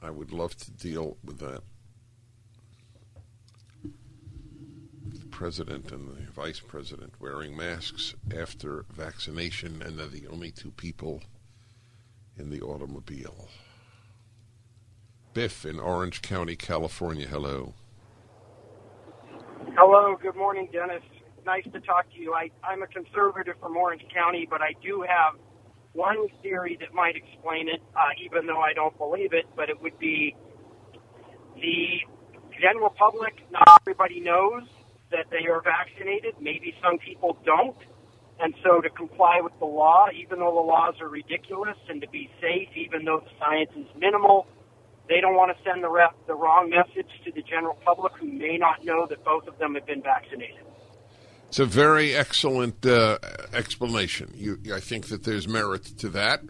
I 0.00 0.10
would 0.10 0.32
love 0.32 0.56
to 0.56 0.70
deal 0.70 1.16
with 1.24 1.38
that. 1.38 1.62
The 3.82 5.26
president 5.26 5.92
and 5.92 6.08
the 6.08 6.30
vice 6.32 6.60
president 6.60 7.14
wearing 7.20 7.56
masks 7.56 8.14
after 8.36 8.84
vaccination, 8.92 9.82
and 9.82 9.98
they're 9.98 10.06
the 10.06 10.26
only 10.28 10.50
two 10.50 10.70
people 10.70 11.22
in 12.36 12.50
the 12.50 12.60
automobile. 12.60 13.48
Biff 15.32 15.64
in 15.64 15.78
Orange 15.78 16.22
County, 16.22 16.56
California. 16.56 17.26
Hello. 17.26 17.74
Hello. 19.76 20.16
Good 20.20 20.36
morning, 20.36 20.68
Dennis. 20.72 21.02
Nice 21.46 21.64
to 21.72 21.80
talk 21.80 22.10
to 22.12 22.20
you. 22.20 22.34
I, 22.34 22.50
I'm 22.64 22.82
a 22.82 22.86
conservative 22.86 23.54
from 23.60 23.76
Orange 23.76 24.02
County, 24.12 24.46
but 24.48 24.60
I 24.60 24.74
do 24.82 25.02
have 25.02 25.38
one 25.92 26.28
theory 26.42 26.76
that 26.80 26.94
might 26.94 27.16
explain 27.16 27.68
it, 27.68 27.82
uh, 27.96 28.12
even 28.24 28.46
though 28.46 28.60
I 28.60 28.72
don't 28.74 28.96
believe 28.98 29.32
it, 29.32 29.46
but 29.56 29.68
it 29.70 29.80
would 29.82 29.98
be 29.98 30.36
the 31.56 32.00
general 32.60 32.90
public, 32.90 33.34
not 33.50 33.68
everybody 33.82 34.20
knows 34.20 34.64
that 35.10 35.26
they 35.30 35.48
are 35.48 35.62
vaccinated. 35.62 36.34
Maybe 36.40 36.74
some 36.82 36.98
people 36.98 37.36
don't. 37.44 37.76
And 38.40 38.54
so 38.64 38.80
to 38.80 38.88
comply 38.90 39.40
with 39.42 39.52
the 39.58 39.66
law, 39.66 40.06
even 40.14 40.38
though 40.38 40.54
the 40.54 40.66
laws 40.66 40.94
are 41.00 41.08
ridiculous, 41.08 41.76
and 41.88 42.00
to 42.00 42.08
be 42.08 42.30
safe, 42.40 42.68
even 42.76 43.04
though 43.04 43.20
the 43.20 43.30
science 43.38 43.70
is 43.76 43.86
minimal, 43.98 44.46
they 45.08 45.20
don't 45.20 45.34
want 45.34 45.56
to 45.56 45.62
send 45.64 45.84
the, 45.84 45.90
rep, 45.90 46.14
the 46.26 46.34
wrong 46.34 46.70
message 46.70 47.10
to 47.24 47.32
the 47.32 47.42
general 47.42 47.76
public 47.84 48.12
who 48.20 48.26
may 48.32 48.56
not 48.56 48.84
know 48.84 49.06
that 49.10 49.24
both 49.24 49.46
of 49.48 49.58
them 49.58 49.74
have 49.74 49.86
been 49.86 50.02
vaccinated. 50.02 50.64
It's 51.50 51.58
a 51.58 51.66
very 51.66 52.14
excellent 52.14 52.86
uh, 52.86 53.18
explanation. 53.52 54.32
You, 54.36 54.60
I 54.72 54.78
think 54.78 55.08
that 55.08 55.24
there's 55.24 55.48
merit 55.48 55.84
to 55.98 56.08
that. 56.10 56.42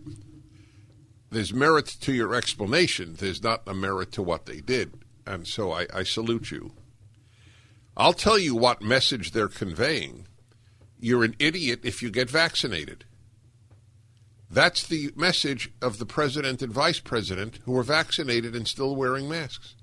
There's 1.30 1.54
merit 1.54 1.86
to 2.02 2.12
your 2.12 2.34
explanation. 2.34 3.14
There's 3.18 3.42
not 3.42 3.62
a 3.66 3.72
merit 3.72 4.12
to 4.12 4.22
what 4.22 4.44
they 4.44 4.60
did. 4.60 4.92
And 5.26 5.46
so 5.46 5.72
I, 5.72 5.86
I 5.94 6.02
salute 6.02 6.50
you. 6.50 6.72
I'll 7.96 8.12
tell 8.12 8.38
you 8.38 8.54
what 8.54 8.82
message 8.82 9.30
they're 9.30 9.48
conveying. 9.48 10.26
You're 10.98 11.24
an 11.24 11.34
idiot 11.38 11.80
if 11.82 12.02
you 12.02 12.10
get 12.10 12.28
vaccinated. 12.28 13.06
That's 14.50 14.86
the 14.86 15.12
message 15.16 15.72
of 15.80 15.96
the 15.96 16.04
president 16.04 16.60
and 16.60 16.74
vice 16.74 17.00
president 17.00 17.60
who 17.64 17.74
are 17.78 17.82
vaccinated 17.82 18.54
and 18.54 18.68
still 18.68 18.94
wearing 18.94 19.30
masks. 19.30 19.76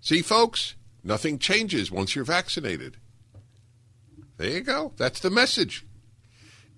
See, 0.00 0.22
folks, 0.22 0.74
nothing 1.04 1.38
changes 1.38 1.90
once 1.90 2.16
you're 2.16 2.24
vaccinated. 2.24 2.96
There 4.38 4.48
you 4.48 4.60
go. 4.60 4.92
That's 4.96 5.20
the 5.20 5.30
message. 5.30 5.84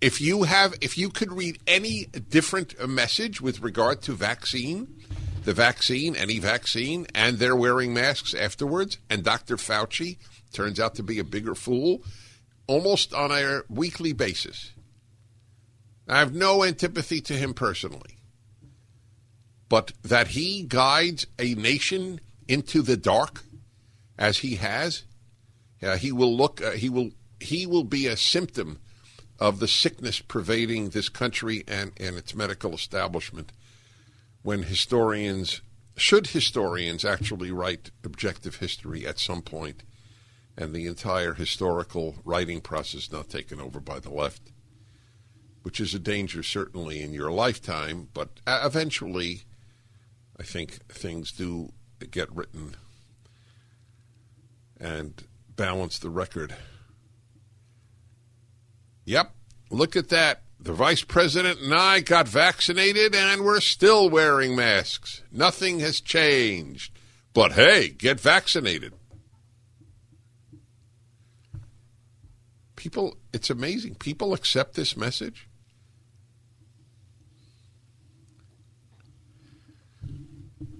If 0.01 0.19
you 0.19 0.45
have, 0.45 0.75
if 0.81 0.97
you 0.97 1.11
could 1.11 1.31
read 1.31 1.59
any 1.67 2.07
different 2.07 2.89
message 2.89 3.43
with 3.43 3.61
regard 3.61 4.01
to 4.03 4.15
vaccine, 4.15 4.97
the 5.45 5.53
vaccine, 5.53 6.17
any 6.17 6.39
vaccine, 6.39 7.07
and 7.15 7.39
they're 7.39 7.55
wearing 7.55 7.93
masks 7.93 8.33
afterwards, 8.33 8.97
and 9.11 9.23
Dr. 9.23 9.57
Fauci 9.57 10.17
turns 10.55 10.81
out 10.81 10.95
to 10.95 11.03
be 11.03 11.19
a 11.19 11.25
bigger 11.25 11.55
fool 11.55 12.03
almost 12.67 13.13
on 13.13 13.31
a 13.31 13.61
weekly 13.69 14.15
basis. 14.15 14.73
I 16.09 16.19
have 16.19 16.35
no 16.35 16.65
antipathy 16.65 17.21
to 17.23 17.35
him 17.35 17.53
personally. 17.53 18.17
But 19.69 19.93
that 20.03 20.29
he 20.29 20.63
guides 20.63 21.27
a 21.39 21.55
nation 21.55 22.21
into 22.49 22.81
the 22.81 22.97
dark 22.97 23.43
as 24.19 24.39
he 24.39 24.57
has, 24.57 25.05
he 25.99 26.11
will 26.11 26.35
look, 26.35 26.63
uh, 26.63 26.73
he 26.73 26.89
will 26.89 27.11
he 27.41 27.67
will 27.67 27.85
be 27.85 28.07
a 28.07 28.17
symptom 28.17 28.79
of 29.39 29.59
the 29.59 29.69
sickness 29.69 30.21
pervading 30.21 30.91
this 30.91 31.09
country 31.09 31.65
and, 31.67 31.93
and 31.99 32.17
its 32.17 32.35
medical 32.35 32.75
establishment 32.75 33.53
when 34.43 34.63
historians, 34.65 35.63
should 35.97 36.29
historians 36.29 37.05
actually 37.05 37.51
write 37.51 37.91
objective 38.05 38.57
history 38.57 39.07
at 39.07 39.19
some 39.19 39.43
point 39.43 39.83
and 40.57 40.75
the 40.75 40.87
entire 40.87 41.35
historical 41.35 42.17
writing 42.25 42.61
process 42.61 43.11
not 43.11 43.29
taken 43.31 43.61
over 43.61 43.81
by 43.81 43.99
the 43.99 44.11
left. 44.11 44.53
which 45.63 45.81
is 45.81 45.95
a 45.95 45.99
danger 45.99 46.43
certainly 46.43 47.03
in 47.03 47.13
your 47.13 47.31
lifetime, 47.31 48.09
but 48.15 48.41
eventually, 48.47 49.43
I 50.39 50.43
think 50.43 50.87
things 50.89 51.33
do 51.33 51.73
get 52.11 52.35
written 52.35 52.77
and 54.79 55.23
balance 55.55 55.99
the 55.99 56.09
record. 56.09 56.55
Yep, 59.11 59.35
look 59.71 59.97
at 59.97 60.09
that. 60.11 60.43
The 60.61 60.73
vice 60.73 61.03
president 61.03 61.59
and 61.61 61.75
I 61.75 61.99
got 61.99 62.29
vaccinated 62.29 63.13
and 63.13 63.43
we're 63.43 63.59
still 63.59 64.09
wearing 64.09 64.55
masks. 64.55 65.25
Nothing 65.33 65.81
has 65.81 66.01
changed. 66.01 66.97
But 67.35 67.55
hey, 67.55 67.89
get 67.89 68.21
vaccinated. 68.21 68.93
People, 72.77 73.17
it's 73.33 73.51
amazing. 73.51 73.97
People 73.97 74.33
accept 74.33 74.75
this 74.75 74.97
message. 74.97 75.49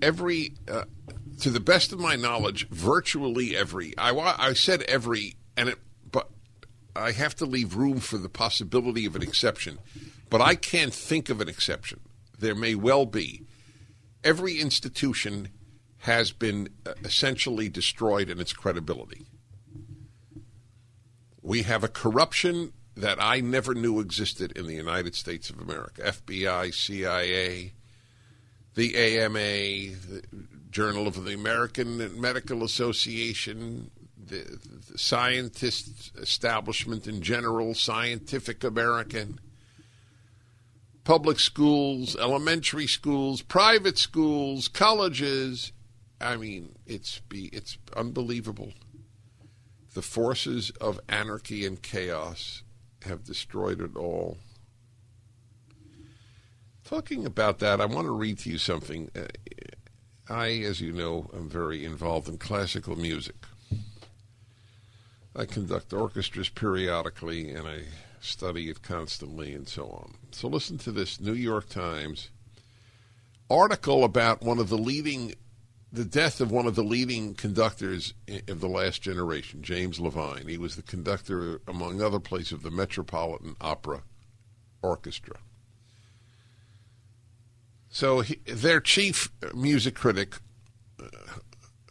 Every, 0.01 0.55
uh, 0.71 0.85
to 1.41 1.51
the 1.51 1.59
best 1.59 1.93
of 1.93 1.99
my 1.99 2.15
knowledge, 2.15 2.69
virtually 2.69 3.57
every, 3.57 3.99
I, 3.99 4.13
I 4.13 4.53
said 4.53 4.83
every, 4.83 5.35
and 5.57 5.69
it 5.69 5.79
I 6.95 7.13
have 7.13 7.35
to 7.37 7.47
leave 7.47 7.77
room 7.77 8.01
for 8.01 8.19
the 8.19 8.29
possibility 8.29 9.07
of 9.07 9.17
an 9.17 9.23
exception, 9.23 9.79
but 10.29 10.41
I 10.41 10.55
can't 10.55 10.95
think 10.95 11.29
of 11.29 11.41
an 11.41 11.49
exception. 11.49 12.01
There 12.39 12.55
may 12.55 12.75
well 12.75 13.07
be. 13.07 13.43
Every 14.25 14.59
institution 14.59 15.49
has 15.99 16.33
been 16.33 16.71
uh, 16.87 16.95
essentially 17.05 17.69
destroyed 17.69 18.31
in 18.31 18.41
its 18.41 18.53
credibility. 18.53 19.27
We 21.43 21.63
have 21.63 21.85
a 21.85 21.89
corruption 21.89 22.73
that 22.97 23.23
I 23.23 23.41
never 23.41 23.75
knew 23.75 24.01
existed 24.01 24.53
in 24.53 24.67
the 24.67 24.75
United 24.75 25.15
States 25.15 25.51
of 25.51 25.59
America 25.59 26.03
FBI, 26.03 26.75
CIA, 26.75 27.73
the 28.75 28.97
AMA, 28.97 29.39
the 29.39 30.23
Journal 30.71 31.07
of 31.07 31.25
the 31.25 31.35
American 31.35 32.21
Medical 32.21 32.63
Association, 32.63 33.91
the, 34.31 34.59
the 34.91 34.99
scientist 34.99 36.17
establishment 36.17 37.07
in 37.07 37.21
general, 37.21 37.75
Scientific 37.75 38.65
American, 38.65 39.41
public 41.05 41.39
schools, 41.39 42.17
elementary 42.17 42.87
schools, 42.87 43.43
private 43.43 43.99
schools, 43.99 44.69
colleges. 44.69 45.73
I 46.21 46.37
mean, 46.37 46.77
it's 46.87 47.21
be 47.29 47.47
it's 47.53 47.77
unbelievable. 47.97 48.73
The 49.95 50.03
forces 50.03 50.71
of 50.81 51.01
anarchy 51.09 51.67
and 51.67 51.83
chaos 51.83 52.63
have 53.03 53.25
destroyed 53.25 53.81
it 53.81 53.97
all. 53.97 54.39
Talking 56.85 57.27
about 57.27 57.59
that, 57.59 57.81
I 57.81 57.87
want 57.87 58.07
to 58.07 58.13
read 58.13 58.39
to 58.41 58.51
you 58.51 58.59
something. 58.59 59.11
Uh, 59.17 59.23
I, 60.29 60.49
as 60.61 60.81
you 60.81 60.93
know, 60.93 61.29
am 61.35 61.49
very 61.49 61.85
involved 61.85 62.29
in 62.29 62.39
classical 62.39 62.95
music. 62.95 63.35
I 65.35 65.45
conduct 65.45 65.93
orchestras 65.93 66.49
periodically 66.49 67.51
and 67.51 67.67
I 67.67 67.83
study 68.21 68.69
it 68.69 68.83
constantly 68.83 69.55
and 69.55 69.69
so 69.69 69.85
on. 69.85 70.15
So 70.33 70.49
listen 70.49 70.79
to 70.79 70.93
this 70.93 71.21
New 71.21 71.35
York 71.35 71.69
Times 71.69 72.31
article 73.49 74.05
about 74.05 74.43
one 74.43 74.59
of 74.59 74.69
the 74.69 74.79
leading 74.79 75.35
the 75.93 76.05
death 76.05 76.41
of 76.41 76.53
one 76.53 76.67
of 76.67 76.77
the 76.77 76.85
leading 76.85 77.35
conductors 77.35 78.15
of 78.49 78.61
the 78.61 78.69
last 78.69 79.03
generation, 79.03 79.63
James 79.63 79.99
Levine. 79.99 80.47
He 80.47 80.57
was 80.57 80.77
the 80.77 80.83
conductor, 80.83 81.61
among 81.67 82.01
other 82.01 82.21
places, 82.21 82.53
of 82.53 82.63
the 82.63 82.71
Metropolitan 82.71 83.57
Opera 83.61 84.03
Orchestra. 84.83 85.37
So 87.89 88.21
he, 88.21 88.37
their 88.47 88.81
chief 88.81 89.33
music 89.53 89.97
critic, 89.97 90.37
uh, 91.03 91.09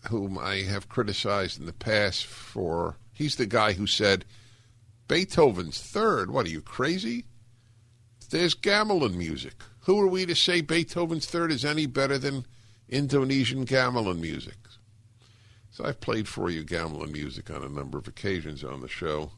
whom 0.10 0.38
I 0.38 0.62
have 0.62 0.88
criticized 0.88 1.60
in 1.60 1.66
the 1.66 1.74
past 1.74 2.26
for 2.26 2.96
He's 3.20 3.36
the 3.36 3.46
guy 3.46 3.74
who 3.74 3.86
said, 3.86 4.24
Beethoven's 5.10 5.82
third. 5.82 6.32
What 6.32 6.46
are 6.46 6.50
you, 6.50 6.62
crazy? 6.62 7.26
There's 8.30 8.56
gamelan 8.56 9.16
music. 9.16 9.56
Who 9.82 10.00
are 10.00 10.08
we 10.08 10.26
to 10.26 10.36
say 10.36 10.62
Beethoven's 10.62 11.26
third 11.26 11.52
is 11.52 11.66
any 11.66 11.86
better 11.86 12.18
than 12.18 12.46
Indonesian 12.88 13.66
gamelan 13.66 14.22
music? 14.22 14.56
So 15.70 15.84
I've 15.84 16.00
played 16.00 16.30
for 16.30 16.50
you 16.50 16.64
gamelan 16.64 17.12
music 17.12 17.52
on 17.52 17.62
a 17.62 17.68
number 17.68 17.98
of 17.98 18.08
occasions 18.08 18.64
on 18.64 18.80
the 18.80 18.88
show, 18.88 19.32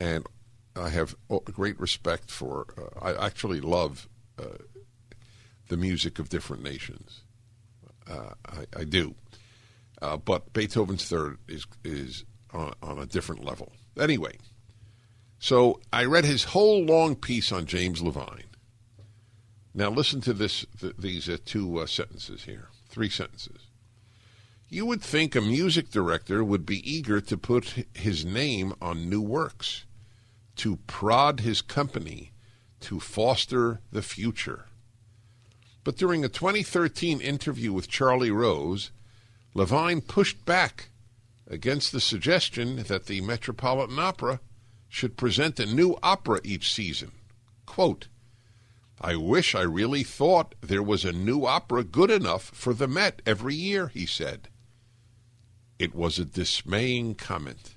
and 0.00 0.26
I 0.74 0.88
have 0.88 1.14
great 1.52 1.78
respect 1.78 2.28
for. 2.28 2.66
Uh, 2.76 3.12
I 3.12 3.26
actually 3.26 3.60
love 3.60 4.08
uh, 4.36 4.58
the 5.68 5.76
music 5.76 6.18
of 6.18 6.28
different 6.28 6.64
nations. 6.64 7.20
Uh, 8.10 8.30
I, 8.44 8.80
I, 8.80 8.82
do, 8.82 9.14
uh, 10.02 10.16
but 10.16 10.52
Beethoven's 10.52 11.08
third 11.08 11.38
is 11.46 11.66
is 11.84 12.24
on, 12.54 12.74
on 12.82 12.98
a 12.98 13.06
different 13.06 13.44
level. 13.44 13.72
Anyway, 13.98 14.38
so 15.38 15.80
I 15.92 16.04
read 16.04 16.24
his 16.24 16.44
whole 16.44 16.84
long 16.84 17.16
piece 17.16 17.52
on 17.52 17.66
James 17.66 18.00
Levine. 18.00 18.44
Now 19.74 19.90
listen 19.90 20.20
to 20.22 20.32
this 20.32 20.64
th- 20.80 20.94
these 20.98 21.28
uh, 21.28 21.36
two 21.44 21.80
uh, 21.80 21.86
sentences 21.86 22.44
here, 22.44 22.68
three 22.88 23.10
sentences. 23.10 23.66
You 24.68 24.86
would 24.86 25.02
think 25.02 25.34
a 25.34 25.40
music 25.40 25.90
director 25.90 26.42
would 26.42 26.64
be 26.64 26.90
eager 26.90 27.20
to 27.20 27.36
put 27.36 27.86
his 27.94 28.24
name 28.24 28.72
on 28.80 29.10
new 29.10 29.20
works, 29.20 29.84
to 30.56 30.76
prod 30.86 31.40
his 31.40 31.60
company, 31.60 32.32
to 32.80 33.00
foster 33.00 33.80
the 33.92 34.02
future. 34.02 34.66
But 35.84 35.96
during 35.96 36.24
a 36.24 36.28
2013 36.28 37.20
interview 37.20 37.72
with 37.72 37.88
Charlie 37.88 38.30
Rose, 38.30 38.90
Levine 39.52 40.00
pushed 40.00 40.44
back 40.44 40.88
against 41.54 41.92
the 41.92 42.00
suggestion 42.00 42.82
that 42.82 43.06
the 43.06 43.20
Metropolitan 43.20 43.98
Opera 43.98 44.40
should 44.88 45.16
present 45.16 45.60
a 45.60 45.66
new 45.66 45.96
opera 46.02 46.40
each 46.44 46.70
season. 46.70 47.12
Quote, 47.64 48.08
I 49.00 49.16
wish 49.16 49.54
I 49.54 49.62
really 49.62 50.02
thought 50.02 50.54
there 50.60 50.82
was 50.82 51.04
a 51.04 51.12
new 51.12 51.46
opera 51.46 51.84
good 51.84 52.10
enough 52.10 52.42
for 52.42 52.74
the 52.74 52.88
Met 52.88 53.22
every 53.24 53.54
year, 53.54 53.88
he 53.88 54.04
said. 54.04 54.48
It 55.78 55.94
was 55.94 56.18
a 56.18 56.24
dismaying 56.24 57.14
comment. 57.14 57.74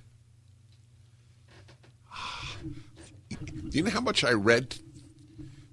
Do 3.29 3.77
you 3.77 3.83
know 3.83 3.91
how 3.91 4.01
much 4.01 4.23
I 4.23 4.31
read 4.31 4.77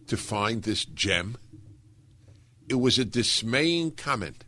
to 0.09 0.17
find 0.17 0.63
this 0.63 0.85
gem? 0.85 1.37
It 2.69 2.77
was 2.77 2.99
a 2.99 3.05
dismaying 3.05 3.93
comment. 3.93 4.44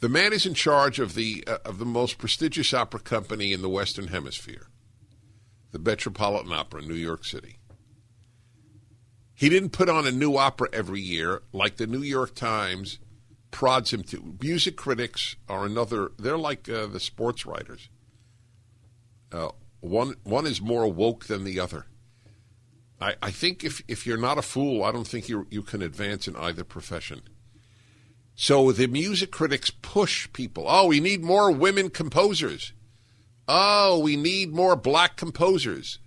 The 0.00 0.08
man 0.08 0.32
is 0.32 0.46
in 0.46 0.54
charge 0.54 0.98
of 0.98 1.14
the 1.14 1.44
uh, 1.46 1.58
of 1.64 1.78
the 1.78 1.84
most 1.84 2.16
prestigious 2.16 2.72
opera 2.72 3.00
company 3.00 3.52
in 3.52 3.60
the 3.60 3.68
Western 3.68 4.08
Hemisphere, 4.08 4.68
the 5.72 5.78
Metropolitan 5.78 6.52
Opera 6.52 6.82
in 6.82 6.88
New 6.88 6.94
York 6.94 7.24
City. 7.24 7.58
He 9.34 9.48
didn't 9.48 9.70
put 9.70 9.88
on 9.88 10.06
a 10.06 10.10
new 10.10 10.36
opera 10.36 10.68
every 10.72 11.00
year 11.00 11.42
like 11.52 11.76
the 11.76 11.86
New 11.86 12.02
York 12.02 12.34
Times 12.34 12.98
prods 13.50 13.92
him 13.92 14.02
to. 14.04 14.36
Music 14.40 14.76
critics 14.76 15.36
are 15.48 15.66
another. 15.66 16.12
They're 16.18 16.38
like 16.38 16.68
uh, 16.68 16.86
the 16.86 17.00
sports 17.00 17.44
writers. 17.44 17.90
Uh, 19.30 19.50
one 19.80 20.16
one 20.24 20.46
is 20.46 20.62
more 20.62 20.90
woke 20.90 21.26
than 21.26 21.44
the 21.44 21.60
other. 21.60 21.86
I, 23.00 23.16
I 23.22 23.30
think 23.30 23.64
if 23.64 23.82
if 23.86 24.06
you're 24.06 24.16
not 24.16 24.38
a 24.38 24.42
fool, 24.42 24.82
I 24.82 24.92
don't 24.92 25.06
think 25.06 25.28
you 25.28 25.46
you 25.50 25.62
can 25.62 25.82
advance 25.82 26.26
in 26.26 26.36
either 26.36 26.64
profession. 26.64 27.20
So 28.34 28.72
the 28.72 28.86
music 28.86 29.30
critics 29.30 29.70
push 29.70 30.32
people. 30.32 30.64
Oh, 30.66 30.86
we 30.86 31.00
need 31.00 31.22
more 31.22 31.50
women 31.50 31.90
composers. 31.90 32.72
Oh, 33.46 33.98
we 33.98 34.16
need 34.16 34.52
more 34.52 34.76
black 34.76 35.16
composers. 35.16 35.98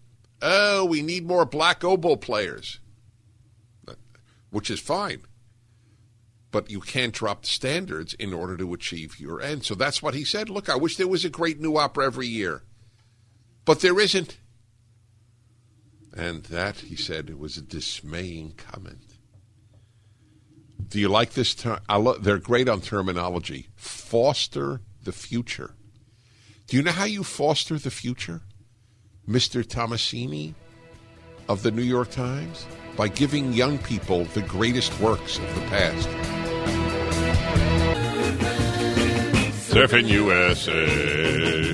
Oh, 0.41 0.86
we 0.86 1.01
need 1.01 1.28
more 1.28 1.45
black 1.45 1.84
oboe 1.84 2.15
players. 2.15 2.80
Which 4.49 4.69
is 4.69 4.80
fine. 4.80 5.21
But 6.51 6.69
you 6.69 6.80
can't 6.80 7.13
drop 7.13 7.41
the 7.41 7.49
standards 7.49 8.13
in 8.13 8.34
order 8.34 8.55
to 8.57 8.74
achieve 8.74 9.19
your 9.19 9.41
end. 9.41 9.65
So 9.65 9.74
that's 9.74 10.03
what 10.03 10.13
he 10.13 10.24
said. 10.24 10.49
Look, 10.49 10.69
I 10.69 10.76
wish 10.76 10.97
there 10.97 11.07
was 11.07 11.26
a 11.26 11.30
great 11.30 11.59
new 11.59 11.78
opera 11.78 12.05
every 12.05 12.28
year. 12.28 12.63
But 13.65 13.80
there 13.80 13.99
isn't. 13.99 14.38
And 16.15 16.43
that, 16.43 16.78
he 16.78 16.95
said, 16.95 17.39
was 17.39 17.57
a 17.57 17.61
dismaying 17.61 18.53
comment. 18.55 19.12
Do 20.94 21.00
you 21.00 21.10
like 21.10 21.34
this 21.34 21.56
term? 21.56 21.80
Lo- 21.89 22.20
they're 22.20 22.38
great 22.38 22.70
on 22.70 22.80
terminology. 22.80 23.70
Foster 23.76 24.82
the 25.04 25.12
future. 25.12 25.74
Do 26.68 26.78
you 26.78 26.84
know 26.84 26.91
how 26.91 27.06
you 27.06 27.24
foster 27.24 27.80
the 27.80 27.89
future, 27.89 28.41
Mr. 29.28 29.64
Tommasini 29.64 30.54
of 31.50 31.64
the 31.64 31.72
New 31.72 31.82
York 31.82 32.12
Times? 32.12 32.68
By 32.96 33.08
giving 33.08 33.54
young 33.54 33.80
people 33.80 34.26
the 34.26 34.44
greatest 34.44 35.00
works 35.00 35.39
of 35.39 35.56
the 35.56 35.62
past. 35.62 36.08
Surfing 39.72 40.08
USA. 40.10 41.74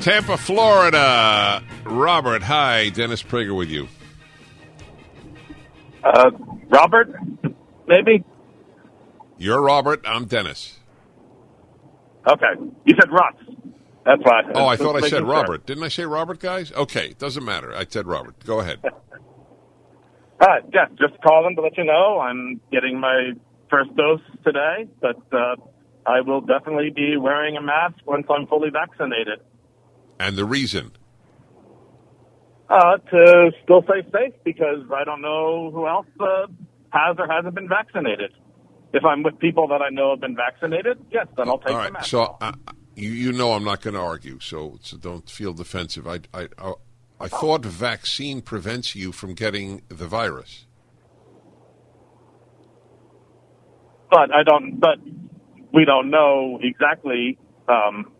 Tampa, 0.00 0.36
Florida. 0.36 1.60
Robert, 1.82 2.44
hi. 2.44 2.90
Dennis 2.90 3.24
Prager 3.24 3.56
with 3.56 3.68
you. 3.68 3.88
Uh, 6.04 6.30
Robert, 6.76 7.08
maybe? 7.88 8.22
You're 9.38 9.62
Robert. 9.62 10.02
I'm 10.06 10.26
Dennis. 10.26 10.78
Okay. 12.28 12.60
You 12.84 12.94
said 13.00 13.10
Russ. 13.10 13.34
That's 14.04 14.20
why. 14.22 14.42
Oh, 14.54 14.66
I 14.66 14.76
thought 14.76 15.02
I 15.02 15.08
said 15.08 15.22
Robert. 15.24 15.64
Didn't 15.64 15.84
I 15.84 15.88
say 15.88 16.04
Robert, 16.04 16.38
guys? 16.38 16.72
Okay, 16.72 17.14
doesn't 17.18 17.44
matter. 17.44 17.74
I 17.74 17.86
said 17.88 18.06
Robert. 18.06 18.44
Go 18.44 18.60
ahead. 18.60 18.78
All 18.84 18.92
right, 20.40 20.62
yeah, 20.72 20.86
just 20.98 21.20
calling 21.22 21.56
to 21.56 21.62
let 21.62 21.76
you 21.78 21.84
know 21.84 22.20
I'm 22.20 22.60
getting 22.70 23.00
my 23.00 23.32
first 23.70 23.94
dose 23.96 24.20
today, 24.44 24.86
but 25.00 25.16
uh, 25.32 25.56
I 26.06 26.20
will 26.20 26.42
definitely 26.42 26.90
be 26.94 27.16
wearing 27.16 27.56
a 27.56 27.62
mask 27.62 27.96
once 28.04 28.26
I'm 28.30 28.46
fully 28.46 28.70
vaccinated. 28.70 29.40
And 30.20 30.36
the 30.36 30.44
reason? 30.44 30.92
Uh, 32.68 32.98
to 32.98 33.52
still 33.62 33.82
stay 33.84 34.02
safe 34.12 34.34
because 34.44 34.84
I 34.94 35.04
don't 35.04 35.22
know 35.22 35.70
who 35.72 35.86
else 35.86 36.06
uh, 36.20 36.46
has 36.90 37.16
or 37.18 37.26
hasn't 37.26 37.54
been 37.54 37.68
vaccinated. 37.68 38.32
If 38.92 39.04
I'm 39.04 39.22
with 39.22 39.38
people 39.38 39.68
that 39.68 39.82
I 39.82 39.90
know 39.90 40.10
have 40.10 40.20
been 40.20 40.36
vaccinated, 40.36 40.98
yes, 41.10 41.26
then 41.36 41.48
I'll 41.48 41.58
take 41.58 41.68
All 41.68 41.74
the 41.74 41.82
right. 41.82 41.92
mask. 41.92 42.06
So 42.06 42.36
uh, 42.40 42.52
you 42.94 43.10
you 43.10 43.32
know 43.32 43.52
I'm 43.52 43.64
not 43.64 43.82
going 43.82 43.94
to 43.94 44.00
argue. 44.00 44.38
So 44.40 44.78
so 44.82 44.96
don't 44.96 45.28
feel 45.28 45.52
defensive. 45.52 46.06
I 46.06 46.20
I 46.32 46.48
I, 46.58 46.72
I 47.20 47.28
thought 47.28 47.64
vaccine 47.64 48.40
prevents 48.40 48.94
you 48.94 49.12
from 49.12 49.34
getting 49.34 49.82
the 49.88 50.06
virus. 50.06 50.66
but 54.10 54.34
I 54.34 54.42
don't. 54.42 54.78
But 54.80 54.98
we 55.72 55.84
don't 55.84 56.10
know 56.10 56.58
exactly 56.62 57.38
um, 57.68 58.12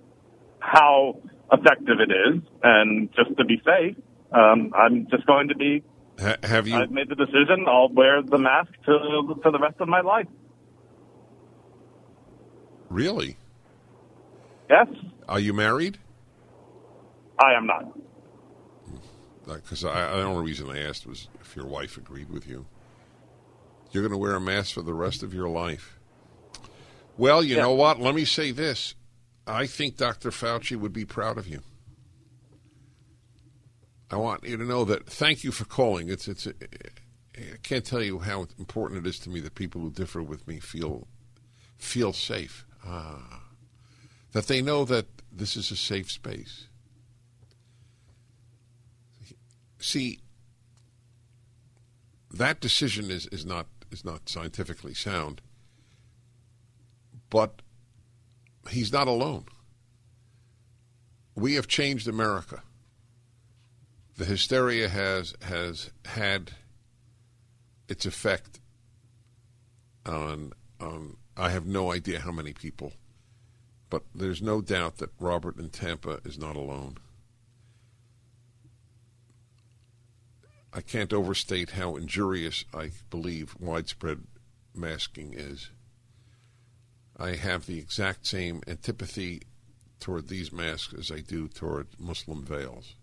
how 0.60 1.20
effective 1.52 1.98
it 2.00 2.10
is, 2.10 2.42
and 2.62 3.08
just 3.14 3.36
to 3.38 3.44
be 3.44 3.62
safe, 3.64 3.96
um, 4.32 4.72
I'm 4.76 5.06
just 5.10 5.26
going 5.26 5.48
to 5.48 5.56
be. 5.56 5.82
Ha- 6.20 6.36
have 6.42 6.66
you? 6.66 6.76
I've 6.76 6.90
made 6.90 7.08
the 7.08 7.14
decision. 7.14 7.66
I'll 7.68 7.88
wear 7.90 8.22
the 8.22 8.38
mask 8.38 8.70
to 8.86 9.38
for 9.42 9.50
the 9.52 9.58
rest 9.58 9.76
of 9.80 9.88
my 9.88 10.00
life. 10.00 10.26
really? 12.88 13.36
Yes, 14.68 14.88
Are 15.28 15.38
you 15.38 15.52
married? 15.52 15.98
I 17.38 17.52
am 17.54 17.66
not. 17.66 17.96
Because 19.46 19.84
I, 19.84 20.16
the 20.16 20.22
only 20.24 20.44
reason 20.44 20.68
I 20.70 20.80
asked 20.82 21.06
was 21.06 21.28
if 21.40 21.54
your 21.54 21.66
wife 21.66 21.96
agreed 21.96 22.30
with 22.30 22.48
you. 22.48 22.66
You're 23.92 24.02
going 24.02 24.10
to 24.12 24.18
wear 24.18 24.34
a 24.34 24.40
mask 24.40 24.74
for 24.74 24.82
the 24.82 24.92
rest 24.94 25.22
of 25.22 25.32
your 25.32 25.48
life. 25.48 25.98
Well, 27.16 27.44
you 27.44 27.54
Yeah. 27.56 27.62
know 27.62 27.72
what? 27.74 28.00
Let 28.00 28.14
me 28.16 28.24
say 28.24 28.50
this. 28.50 28.94
I 29.46 29.66
think 29.66 29.96
Dr. 29.96 30.30
Fauci 30.30 30.76
would 30.76 30.92
be 30.92 31.04
proud 31.04 31.38
of 31.38 31.46
you. 31.46 31.60
I 34.10 34.16
want 34.16 34.44
you 34.44 34.56
to 34.56 34.64
know 34.64 34.84
that. 34.84 35.06
Thank 35.06 35.42
you 35.44 35.50
for 35.50 35.64
calling. 35.64 36.08
It's 36.08 36.28
it's. 36.28 36.46
I 36.46 37.56
can't 37.62 37.84
tell 37.84 38.02
you 38.02 38.20
how 38.20 38.46
important 38.58 39.04
it 39.04 39.08
is 39.08 39.18
to 39.20 39.30
me 39.30 39.40
that 39.40 39.54
people 39.54 39.80
who 39.80 39.90
differ 39.90 40.22
with 40.22 40.46
me 40.46 40.60
feel 40.60 41.06
feel 41.76 42.12
safe. 42.12 42.64
Ah, 42.84 43.42
that 44.32 44.46
they 44.46 44.62
know 44.62 44.84
that 44.84 45.06
this 45.32 45.56
is 45.56 45.70
a 45.70 45.76
safe 45.76 46.10
space. 46.10 46.68
See, 49.78 50.20
that 52.30 52.60
decision 52.60 53.10
is, 53.10 53.26
is 53.26 53.44
not 53.44 53.66
is 53.90 54.04
not 54.04 54.28
scientifically 54.28 54.94
sound, 54.94 55.40
but 57.30 57.62
he's 58.70 58.92
not 58.92 59.08
alone. 59.08 59.46
We 61.34 61.54
have 61.54 61.66
changed 61.66 62.08
America. 62.08 62.62
The 64.16 64.24
hysteria 64.24 64.88
has 64.88 65.34
has 65.42 65.90
had 66.06 66.52
its 67.86 68.06
effect 68.06 68.60
on 70.06 70.52
on 70.80 71.18
I 71.36 71.50
have 71.50 71.66
no 71.66 71.92
idea 71.92 72.20
how 72.20 72.32
many 72.32 72.54
people, 72.54 72.94
but 73.90 74.04
there's 74.14 74.40
no 74.40 74.62
doubt 74.62 74.96
that 74.98 75.10
Robert 75.20 75.58
in 75.58 75.68
Tampa 75.68 76.20
is 76.24 76.38
not 76.38 76.56
alone. 76.56 76.96
I 80.72 80.80
can't 80.80 81.12
overstate 81.12 81.70
how 81.72 81.96
injurious 81.96 82.64
I 82.72 82.92
believe 83.10 83.54
widespread 83.58 84.24
masking 84.74 85.34
is. 85.34 85.70
I 87.18 87.36
have 87.36 87.66
the 87.66 87.78
exact 87.78 88.26
same 88.26 88.62
antipathy 88.66 89.42
toward 90.00 90.28
these 90.28 90.52
masks 90.52 90.94
as 90.94 91.10
I 91.10 91.20
do 91.20 91.48
toward 91.48 91.88
Muslim 91.98 92.44
veils. 92.44 92.94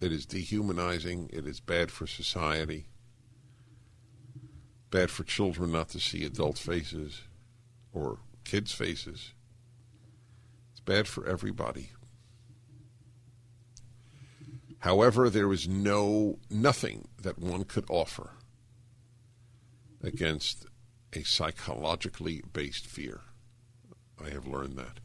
It 0.00 0.12
is 0.12 0.24
dehumanizing, 0.24 1.28
it 1.32 1.46
is 1.46 1.60
bad 1.60 1.90
for 1.90 2.06
society, 2.06 2.86
bad 4.90 5.10
for 5.10 5.24
children 5.24 5.72
not 5.72 5.90
to 5.90 6.00
see 6.00 6.24
adult 6.24 6.58
faces 6.58 7.22
or 7.92 8.18
kids' 8.44 8.72
faces. 8.72 9.34
It's 10.72 10.80
bad 10.80 11.06
for 11.06 11.26
everybody. 11.26 11.90
However, 14.78 15.28
there 15.28 15.52
is 15.52 15.68
no 15.68 16.38
nothing 16.48 17.08
that 17.20 17.38
one 17.38 17.64
could 17.64 17.84
offer 17.90 18.30
against 20.02 20.64
a 21.12 21.22
psychologically 21.22 22.42
based 22.54 22.86
fear. 22.86 23.20
I 24.22 24.30
have 24.30 24.46
learned 24.46 24.78
that. 24.78 25.00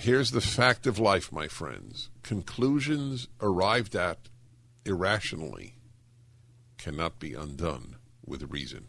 Here's 0.00 0.30
the 0.30 0.40
fact 0.40 0.86
of 0.86 1.00
life, 1.00 1.32
my 1.32 1.48
friends. 1.48 2.08
Conclusions 2.22 3.26
arrived 3.40 3.96
at 3.96 4.28
irrationally 4.84 5.74
cannot 6.78 7.18
be 7.18 7.34
undone 7.34 7.96
with 8.24 8.52
reason. 8.52 8.86